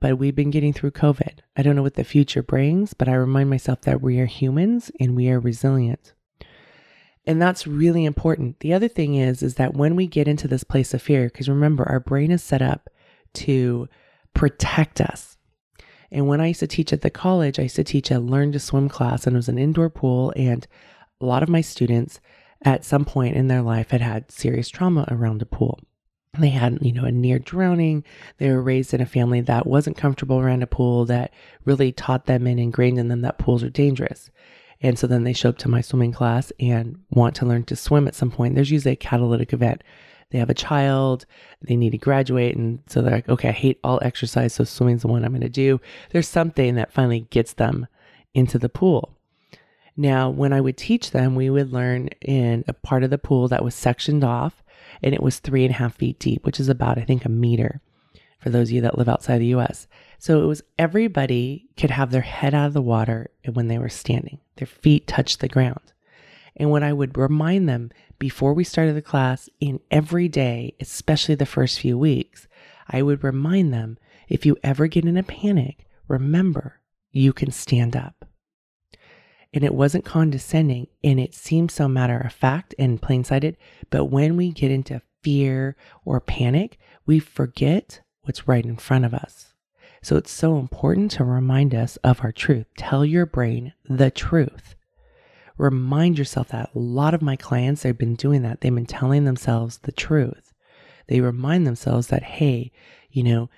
but 0.00 0.18
we've 0.18 0.34
been 0.34 0.50
getting 0.50 0.72
through 0.72 0.90
COVID. 0.92 1.38
I 1.56 1.62
don't 1.62 1.76
know 1.76 1.82
what 1.82 1.94
the 1.94 2.04
future 2.04 2.42
brings, 2.42 2.94
but 2.94 3.08
I 3.08 3.14
remind 3.14 3.50
myself 3.50 3.82
that 3.82 4.00
we 4.00 4.18
are 4.18 4.26
humans 4.26 4.90
and 4.98 5.14
we 5.14 5.30
are 5.30 5.40
resilient. 5.40 6.14
And 7.26 7.40
that's 7.40 7.66
really 7.66 8.04
important. 8.04 8.60
The 8.60 8.72
other 8.72 8.88
thing 8.88 9.14
is 9.14 9.42
is 9.42 9.54
that 9.54 9.74
when 9.74 9.94
we 9.94 10.06
get 10.06 10.26
into 10.26 10.48
this 10.48 10.64
place 10.64 10.94
of 10.94 11.02
fear, 11.02 11.24
because 11.24 11.48
remember 11.48 11.88
our 11.88 12.00
brain 12.00 12.30
is 12.30 12.42
set 12.42 12.62
up 12.62 12.88
to 13.34 13.88
protect 14.34 15.00
us. 15.00 15.36
And 16.12 16.26
when 16.26 16.40
I 16.40 16.48
used 16.48 16.60
to 16.60 16.66
teach 16.66 16.92
at 16.92 17.02
the 17.02 17.10
college, 17.10 17.58
I 17.58 17.62
used 17.62 17.76
to 17.76 17.84
teach 17.84 18.10
a 18.10 18.18
learn 18.18 18.52
to 18.52 18.60
swim 18.60 18.88
class 18.88 19.26
and 19.26 19.36
it 19.36 19.38
was 19.38 19.48
an 19.48 19.58
indoor 19.58 19.90
pool 19.90 20.32
and 20.36 20.66
a 21.20 21.26
lot 21.26 21.42
of 21.42 21.48
my 21.48 21.60
students 21.60 22.20
at 22.62 22.84
some 22.84 23.04
point 23.04 23.36
in 23.36 23.48
their 23.48 23.62
life 23.62 23.90
had 23.90 24.00
had 24.00 24.30
serious 24.30 24.68
trauma 24.68 25.06
around 25.10 25.42
a 25.42 25.46
pool. 25.46 25.78
They 26.38 26.50
had, 26.50 26.78
you 26.80 26.92
know, 26.92 27.04
a 27.04 27.12
near 27.12 27.38
drowning. 27.38 28.04
They 28.38 28.50
were 28.50 28.62
raised 28.62 28.94
in 28.94 29.00
a 29.00 29.06
family 29.06 29.40
that 29.42 29.66
wasn't 29.66 29.96
comfortable 29.96 30.38
around 30.38 30.62
a 30.62 30.66
pool 30.66 31.04
that 31.06 31.32
really 31.64 31.90
taught 31.92 32.26
them 32.26 32.46
and 32.46 32.60
ingrained 32.60 32.98
in 32.98 33.08
them 33.08 33.22
that 33.22 33.38
pools 33.38 33.64
are 33.64 33.70
dangerous. 33.70 34.30
And 34.80 34.98
so 34.98 35.06
then 35.06 35.24
they 35.24 35.32
show 35.32 35.50
up 35.50 35.58
to 35.58 35.68
my 35.68 35.80
swimming 35.80 36.12
class 36.12 36.52
and 36.60 37.00
want 37.10 37.34
to 37.36 37.46
learn 37.46 37.64
to 37.64 37.76
swim 37.76 38.06
at 38.06 38.14
some 38.14 38.30
point. 38.30 38.54
There's 38.54 38.70
usually 38.70 38.92
a 38.92 38.96
catalytic 38.96 39.52
event. 39.52 39.82
They 40.30 40.38
have 40.38 40.50
a 40.50 40.54
child, 40.54 41.26
they 41.62 41.76
need 41.76 41.90
to 41.90 41.98
graduate. 41.98 42.56
And 42.56 42.80
so 42.88 43.02
they're 43.02 43.14
like, 43.14 43.28
okay, 43.28 43.48
I 43.48 43.52
hate 43.52 43.80
all 43.82 43.98
exercise. 44.02 44.54
So 44.54 44.64
swimming's 44.64 45.02
the 45.02 45.08
one 45.08 45.24
I'm 45.24 45.32
going 45.32 45.40
to 45.42 45.48
do. 45.48 45.80
There's 46.10 46.28
something 46.28 46.76
that 46.76 46.92
finally 46.92 47.26
gets 47.30 47.54
them 47.54 47.86
into 48.34 48.58
the 48.58 48.68
pool. 48.68 49.16
Now, 49.96 50.30
when 50.30 50.52
I 50.52 50.60
would 50.60 50.76
teach 50.76 51.10
them, 51.10 51.34
we 51.34 51.50
would 51.50 51.72
learn 51.72 52.08
in 52.20 52.64
a 52.68 52.72
part 52.72 53.04
of 53.04 53.10
the 53.10 53.18
pool 53.18 53.48
that 53.48 53.64
was 53.64 53.74
sectioned 53.74 54.24
off 54.24 54.62
and 55.02 55.14
it 55.14 55.22
was 55.22 55.38
three 55.38 55.64
and 55.64 55.74
a 55.74 55.78
half 55.78 55.96
feet 55.96 56.18
deep, 56.18 56.44
which 56.46 56.60
is 56.60 56.68
about, 56.68 56.98
I 56.98 57.02
think, 57.02 57.24
a 57.24 57.28
meter 57.28 57.80
for 58.38 58.50
those 58.50 58.68
of 58.68 58.72
you 58.72 58.80
that 58.82 58.98
live 58.98 59.08
outside 59.08 59.38
the 59.38 59.54
US. 59.54 59.86
So 60.18 60.42
it 60.42 60.46
was 60.46 60.62
everybody 60.78 61.68
could 61.76 61.90
have 61.90 62.10
their 62.10 62.20
head 62.22 62.54
out 62.54 62.68
of 62.68 62.72
the 62.72 62.82
water 62.82 63.30
when 63.52 63.68
they 63.68 63.78
were 63.78 63.88
standing, 63.88 64.38
their 64.56 64.66
feet 64.66 65.06
touched 65.06 65.40
the 65.40 65.48
ground. 65.48 65.92
And 66.56 66.70
what 66.70 66.82
I 66.82 66.92
would 66.92 67.16
remind 67.16 67.68
them 67.68 67.90
before 68.20 68.52
we 68.52 68.62
started 68.62 68.94
the 68.94 69.02
class 69.02 69.48
in 69.58 69.80
every 69.90 70.28
day, 70.28 70.74
especially 70.78 71.34
the 71.34 71.46
first 71.46 71.80
few 71.80 71.98
weeks, 71.98 72.46
I 72.88 73.02
would 73.02 73.24
remind 73.24 73.72
them 73.72 73.98
if 74.28 74.46
you 74.46 74.56
ever 74.62 74.86
get 74.86 75.06
in 75.06 75.16
a 75.16 75.24
panic, 75.24 75.86
remember 76.06 76.80
you 77.10 77.32
can 77.32 77.50
stand 77.50 77.96
up. 77.96 78.26
And 79.52 79.64
it 79.64 79.74
wasn't 79.74 80.04
condescending 80.04 80.86
and 81.02 81.18
it 81.18 81.34
seemed 81.34 81.72
so 81.72 81.88
matter 81.88 82.18
of 82.18 82.32
fact 82.32 82.74
and 82.78 83.02
plain 83.02 83.24
sighted. 83.24 83.56
But 83.88 84.04
when 84.04 84.36
we 84.36 84.52
get 84.52 84.70
into 84.70 85.02
fear 85.22 85.74
or 86.04 86.20
panic, 86.20 86.78
we 87.06 87.18
forget 87.18 88.02
what's 88.22 88.46
right 88.46 88.64
in 88.64 88.76
front 88.76 89.06
of 89.06 89.14
us. 89.14 89.54
So 90.02 90.16
it's 90.16 90.30
so 90.30 90.58
important 90.58 91.10
to 91.12 91.24
remind 91.24 91.74
us 91.74 91.96
of 92.04 92.20
our 92.22 92.32
truth. 92.32 92.66
Tell 92.76 93.04
your 93.04 93.26
brain 93.26 93.72
the 93.88 94.10
truth. 94.10 94.76
Remind 95.60 96.16
yourself 96.16 96.48
that 96.48 96.70
a 96.74 96.78
lot 96.78 97.12
of 97.12 97.20
my 97.20 97.36
clients, 97.36 97.82
they've 97.82 97.96
been 97.96 98.14
doing 98.14 98.40
that. 98.42 98.62
They've 98.62 98.74
been 98.74 98.86
telling 98.86 99.26
themselves 99.26 99.76
the 99.78 99.92
truth. 99.92 100.54
They 101.06 101.20
remind 101.20 101.66
themselves 101.66 102.06
that, 102.06 102.22
hey, 102.22 102.72
you 103.10 103.22
know, 103.22 103.50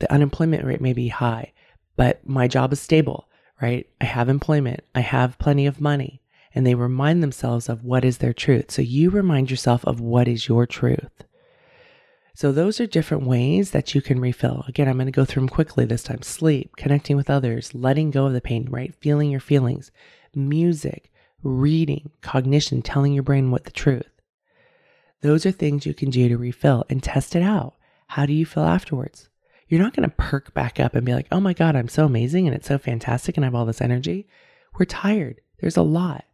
the 0.00 0.12
unemployment 0.12 0.64
rate 0.64 0.80
may 0.80 0.92
be 0.92 1.06
high, 1.06 1.52
but 1.94 2.26
my 2.26 2.48
job 2.48 2.72
is 2.72 2.80
stable, 2.80 3.28
right? 3.62 3.86
I 4.00 4.06
have 4.06 4.28
employment. 4.28 4.80
I 4.92 5.00
have 5.00 5.38
plenty 5.38 5.66
of 5.66 5.80
money. 5.80 6.20
And 6.52 6.66
they 6.66 6.74
remind 6.74 7.22
themselves 7.22 7.68
of 7.68 7.84
what 7.84 8.04
is 8.04 8.18
their 8.18 8.32
truth. 8.32 8.72
So 8.72 8.82
you 8.82 9.10
remind 9.10 9.48
yourself 9.48 9.84
of 9.84 10.00
what 10.00 10.26
is 10.26 10.48
your 10.48 10.66
truth. 10.66 11.22
So, 12.34 12.52
those 12.52 12.80
are 12.80 12.86
different 12.86 13.24
ways 13.24 13.70
that 13.70 13.94
you 13.94 14.02
can 14.02 14.20
refill. 14.20 14.64
Again, 14.68 14.88
I'm 14.88 14.96
going 14.96 15.06
to 15.06 15.12
go 15.12 15.24
through 15.24 15.42
them 15.42 15.48
quickly 15.48 15.86
this 15.86 16.02
time 16.02 16.20
sleep, 16.20 16.76
connecting 16.76 17.16
with 17.16 17.30
others, 17.30 17.74
letting 17.74 18.10
go 18.10 18.26
of 18.26 18.34
the 18.34 18.42
pain, 18.42 18.66
right? 18.68 18.94
Feeling 19.00 19.30
your 19.30 19.40
feelings, 19.40 19.90
music, 20.34 21.10
reading, 21.46 22.10
cognition, 22.22 22.82
telling 22.82 23.12
your 23.12 23.22
brain 23.22 23.50
what 23.50 23.64
the 23.64 23.70
truth. 23.70 24.10
Those 25.22 25.46
are 25.46 25.50
things 25.50 25.86
you 25.86 25.94
can 25.94 26.10
do 26.10 26.28
to 26.28 26.36
refill 26.36 26.84
and 26.88 27.02
test 27.02 27.34
it 27.34 27.42
out. 27.42 27.74
How 28.08 28.26
do 28.26 28.32
you 28.32 28.46
feel 28.46 28.64
afterwards? 28.64 29.28
You're 29.68 29.82
not 29.82 29.94
going 29.94 30.08
to 30.08 30.14
perk 30.16 30.54
back 30.54 30.78
up 30.78 30.94
and 30.94 31.04
be 31.04 31.14
like, 31.14 31.26
oh 31.32 31.40
my 31.40 31.52
God, 31.52 31.74
I'm 31.74 31.88
so 31.88 32.04
amazing 32.04 32.46
and 32.46 32.54
it's 32.54 32.68
so 32.68 32.78
fantastic 32.78 33.36
and 33.36 33.44
I 33.44 33.48
have 33.48 33.54
all 33.54 33.66
this 33.66 33.80
energy. 33.80 34.28
We're 34.78 34.84
tired. 34.84 35.40
There's 35.60 35.76
a 35.76 35.82
lot 35.82 36.24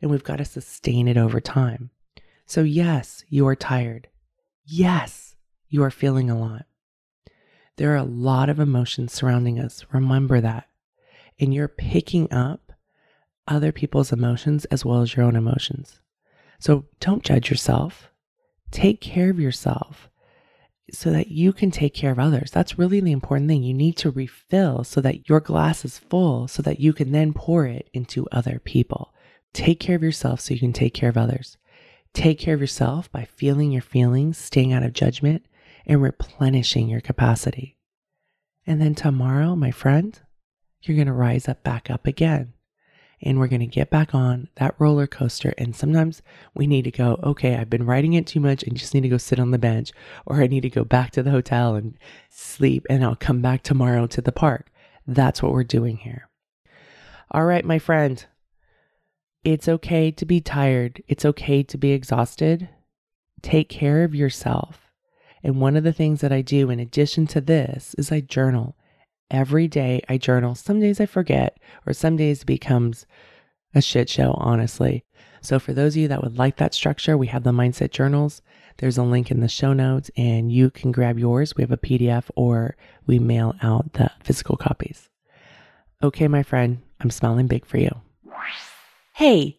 and 0.00 0.10
we've 0.10 0.24
got 0.24 0.36
to 0.36 0.44
sustain 0.44 1.08
it 1.08 1.16
over 1.16 1.40
time. 1.40 1.90
So, 2.44 2.62
yes, 2.62 3.24
you 3.28 3.46
are 3.46 3.56
tired. 3.56 4.08
Yes, 4.64 5.36
you 5.68 5.82
are 5.82 5.90
feeling 5.90 6.28
a 6.28 6.38
lot. 6.38 6.66
There 7.76 7.92
are 7.92 7.96
a 7.96 8.04
lot 8.04 8.50
of 8.50 8.60
emotions 8.60 9.12
surrounding 9.12 9.58
us. 9.58 9.86
Remember 9.92 10.40
that. 10.40 10.68
And 11.40 11.54
you're 11.54 11.68
picking 11.68 12.30
up 12.32 12.71
other 13.48 13.72
people's 13.72 14.12
emotions 14.12 14.64
as 14.66 14.84
well 14.84 15.02
as 15.02 15.16
your 15.16 15.24
own 15.24 15.36
emotions. 15.36 16.00
So 16.58 16.86
don't 17.00 17.24
judge 17.24 17.50
yourself. 17.50 18.10
Take 18.70 19.00
care 19.00 19.30
of 19.30 19.40
yourself 19.40 20.08
so 20.92 21.10
that 21.10 21.28
you 21.28 21.52
can 21.52 21.70
take 21.70 21.94
care 21.94 22.12
of 22.12 22.18
others. 22.18 22.50
That's 22.50 22.78
really 22.78 23.00
the 23.00 23.12
important 23.12 23.48
thing. 23.48 23.62
You 23.62 23.74
need 23.74 23.96
to 23.98 24.10
refill 24.10 24.84
so 24.84 25.00
that 25.00 25.28
your 25.28 25.40
glass 25.40 25.84
is 25.84 25.98
full 25.98 26.48
so 26.48 26.62
that 26.62 26.80
you 26.80 26.92
can 26.92 27.12
then 27.12 27.32
pour 27.32 27.66
it 27.66 27.88
into 27.92 28.28
other 28.30 28.60
people. 28.64 29.12
Take 29.52 29.80
care 29.80 29.96
of 29.96 30.02
yourself 30.02 30.40
so 30.40 30.54
you 30.54 30.60
can 30.60 30.72
take 30.72 30.94
care 30.94 31.08
of 31.08 31.16
others. 31.16 31.56
Take 32.14 32.38
care 32.38 32.54
of 32.54 32.60
yourself 32.60 33.10
by 33.10 33.24
feeling 33.24 33.72
your 33.72 33.82
feelings, 33.82 34.38
staying 34.38 34.72
out 34.72 34.82
of 34.82 34.92
judgment, 34.92 35.46
and 35.86 36.02
replenishing 36.02 36.88
your 36.88 37.00
capacity. 37.00 37.76
And 38.66 38.80
then 38.80 38.94
tomorrow, 38.94 39.56
my 39.56 39.70
friend, 39.70 40.18
you're 40.82 40.96
going 40.96 41.06
to 41.06 41.12
rise 41.12 41.48
up 41.48 41.62
back 41.62 41.90
up 41.90 42.06
again. 42.06 42.51
And 43.22 43.38
we're 43.38 43.46
going 43.46 43.60
to 43.60 43.66
get 43.66 43.88
back 43.88 44.14
on 44.14 44.48
that 44.56 44.74
roller 44.78 45.06
coaster. 45.06 45.54
And 45.56 45.76
sometimes 45.76 46.22
we 46.54 46.66
need 46.66 46.82
to 46.82 46.90
go, 46.90 47.20
okay, 47.22 47.56
I've 47.56 47.70
been 47.70 47.86
riding 47.86 48.14
it 48.14 48.26
too 48.26 48.40
much 48.40 48.64
and 48.64 48.76
just 48.76 48.94
need 48.94 49.02
to 49.02 49.08
go 49.08 49.18
sit 49.18 49.38
on 49.38 49.52
the 49.52 49.58
bench, 49.58 49.92
or 50.26 50.42
I 50.42 50.48
need 50.48 50.62
to 50.62 50.70
go 50.70 50.82
back 50.82 51.12
to 51.12 51.22
the 51.22 51.30
hotel 51.30 51.76
and 51.76 51.96
sleep, 52.30 52.84
and 52.90 53.04
I'll 53.04 53.14
come 53.14 53.40
back 53.40 53.62
tomorrow 53.62 54.06
to 54.08 54.20
the 54.20 54.32
park. 54.32 54.70
That's 55.06 55.42
what 55.42 55.52
we're 55.52 55.64
doing 55.64 55.98
here. 55.98 56.28
All 57.30 57.44
right, 57.44 57.64
my 57.64 57.78
friend, 57.78 58.24
it's 59.44 59.68
okay 59.68 60.10
to 60.10 60.26
be 60.26 60.40
tired. 60.40 61.02
It's 61.08 61.24
okay 61.24 61.62
to 61.62 61.78
be 61.78 61.92
exhausted. 61.92 62.68
Take 63.40 63.68
care 63.68 64.04
of 64.04 64.14
yourself. 64.14 64.92
And 65.42 65.60
one 65.60 65.76
of 65.76 65.84
the 65.84 65.92
things 65.92 66.20
that 66.20 66.32
I 66.32 66.42
do 66.42 66.70
in 66.70 66.78
addition 66.78 67.26
to 67.28 67.40
this 67.40 67.94
is 67.98 68.12
I 68.12 68.20
journal. 68.20 68.76
Every 69.32 69.66
day 69.66 70.02
I 70.10 70.18
journal. 70.18 70.54
Some 70.54 70.78
days 70.78 71.00
I 71.00 71.06
forget, 71.06 71.58
or 71.86 71.94
some 71.94 72.16
days 72.16 72.42
it 72.42 72.46
becomes 72.46 73.06
a 73.74 73.80
shit 73.80 74.10
show, 74.10 74.34
honestly. 74.36 75.04
So, 75.40 75.58
for 75.58 75.72
those 75.72 75.94
of 75.94 76.02
you 76.02 76.08
that 76.08 76.22
would 76.22 76.36
like 76.36 76.58
that 76.58 76.74
structure, 76.74 77.16
we 77.16 77.28
have 77.28 77.42
the 77.42 77.50
mindset 77.50 77.92
journals. 77.92 78.42
There's 78.76 78.98
a 78.98 79.02
link 79.02 79.30
in 79.30 79.40
the 79.40 79.48
show 79.48 79.72
notes, 79.72 80.10
and 80.18 80.52
you 80.52 80.70
can 80.70 80.92
grab 80.92 81.18
yours. 81.18 81.56
We 81.56 81.62
have 81.62 81.72
a 81.72 81.78
PDF 81.78 82.30
or 82.36 82.76
we 83.06 83.18
mail 83.18 83.56
out 83.62 83.94
the 83.94 84.10
physical 84.22 84.56
copies. 84.58 85.08
Okay, 86.02 86.28
my 86.28 86.42
friend, 86.42 86.82
I'm 87.00 87.10
smiling 87.10 87.46
big 87.46 87.64
for 87.64 87.78
you. 87.78 87.90
Hey, 89.14 89.58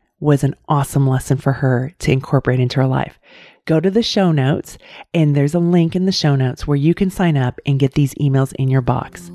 was 0.21 0.43
an 0.43 0.55
awesome 0.69 1.07
lesson 1.07 1.35
for 1.35 1.51
her 1.51 1.91
to 1.99 2.11
incorporate 2.11 2.59
into 2.59 2.79
her 2.79 2.87
life. 2.87 3.19
Go 3.65 3.79
to 3.79 3.91
the 3.91 4.03
show 4.03 4.31
notes, 4.31 4.77
and 5.13 5.35
there's 5.35 5.55
a 5.55 5.59
link 5.59 5.95
in 5.95 6.05
the 6.05 6.11
show 6.11 6.35
notes 6.35 6.65
where 6.65 6.77
you 6.77 6.93
can 6.93 7.09
sign 7.09 7.35
up 7.35 7.59
and 7.65 7.79
get 7.79 7.95
these 7.95 8.13
emails 8.15 8.53
in 8.53 8.69
your 8.69 8.81
box. 8.81 9.29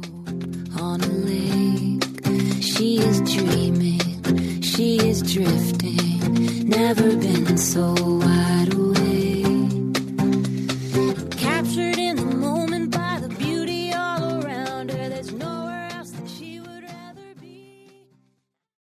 On 0.80 1.00
a 1.00 1.06
lake, 1.06 2.04
she 2.62 2.98
is 2.98 3.20
dreaming, 3.20 4.62
she 4.62 4.98
is 4.98 5.22
drifting, 5.22 6.68
never 6.68 7.16
been 7.16 7.58
so 7.58 7.94
wide 7.98 8.72
awake. 8.72 8.96
Captured 11.36 11.98
in 11.98 12.15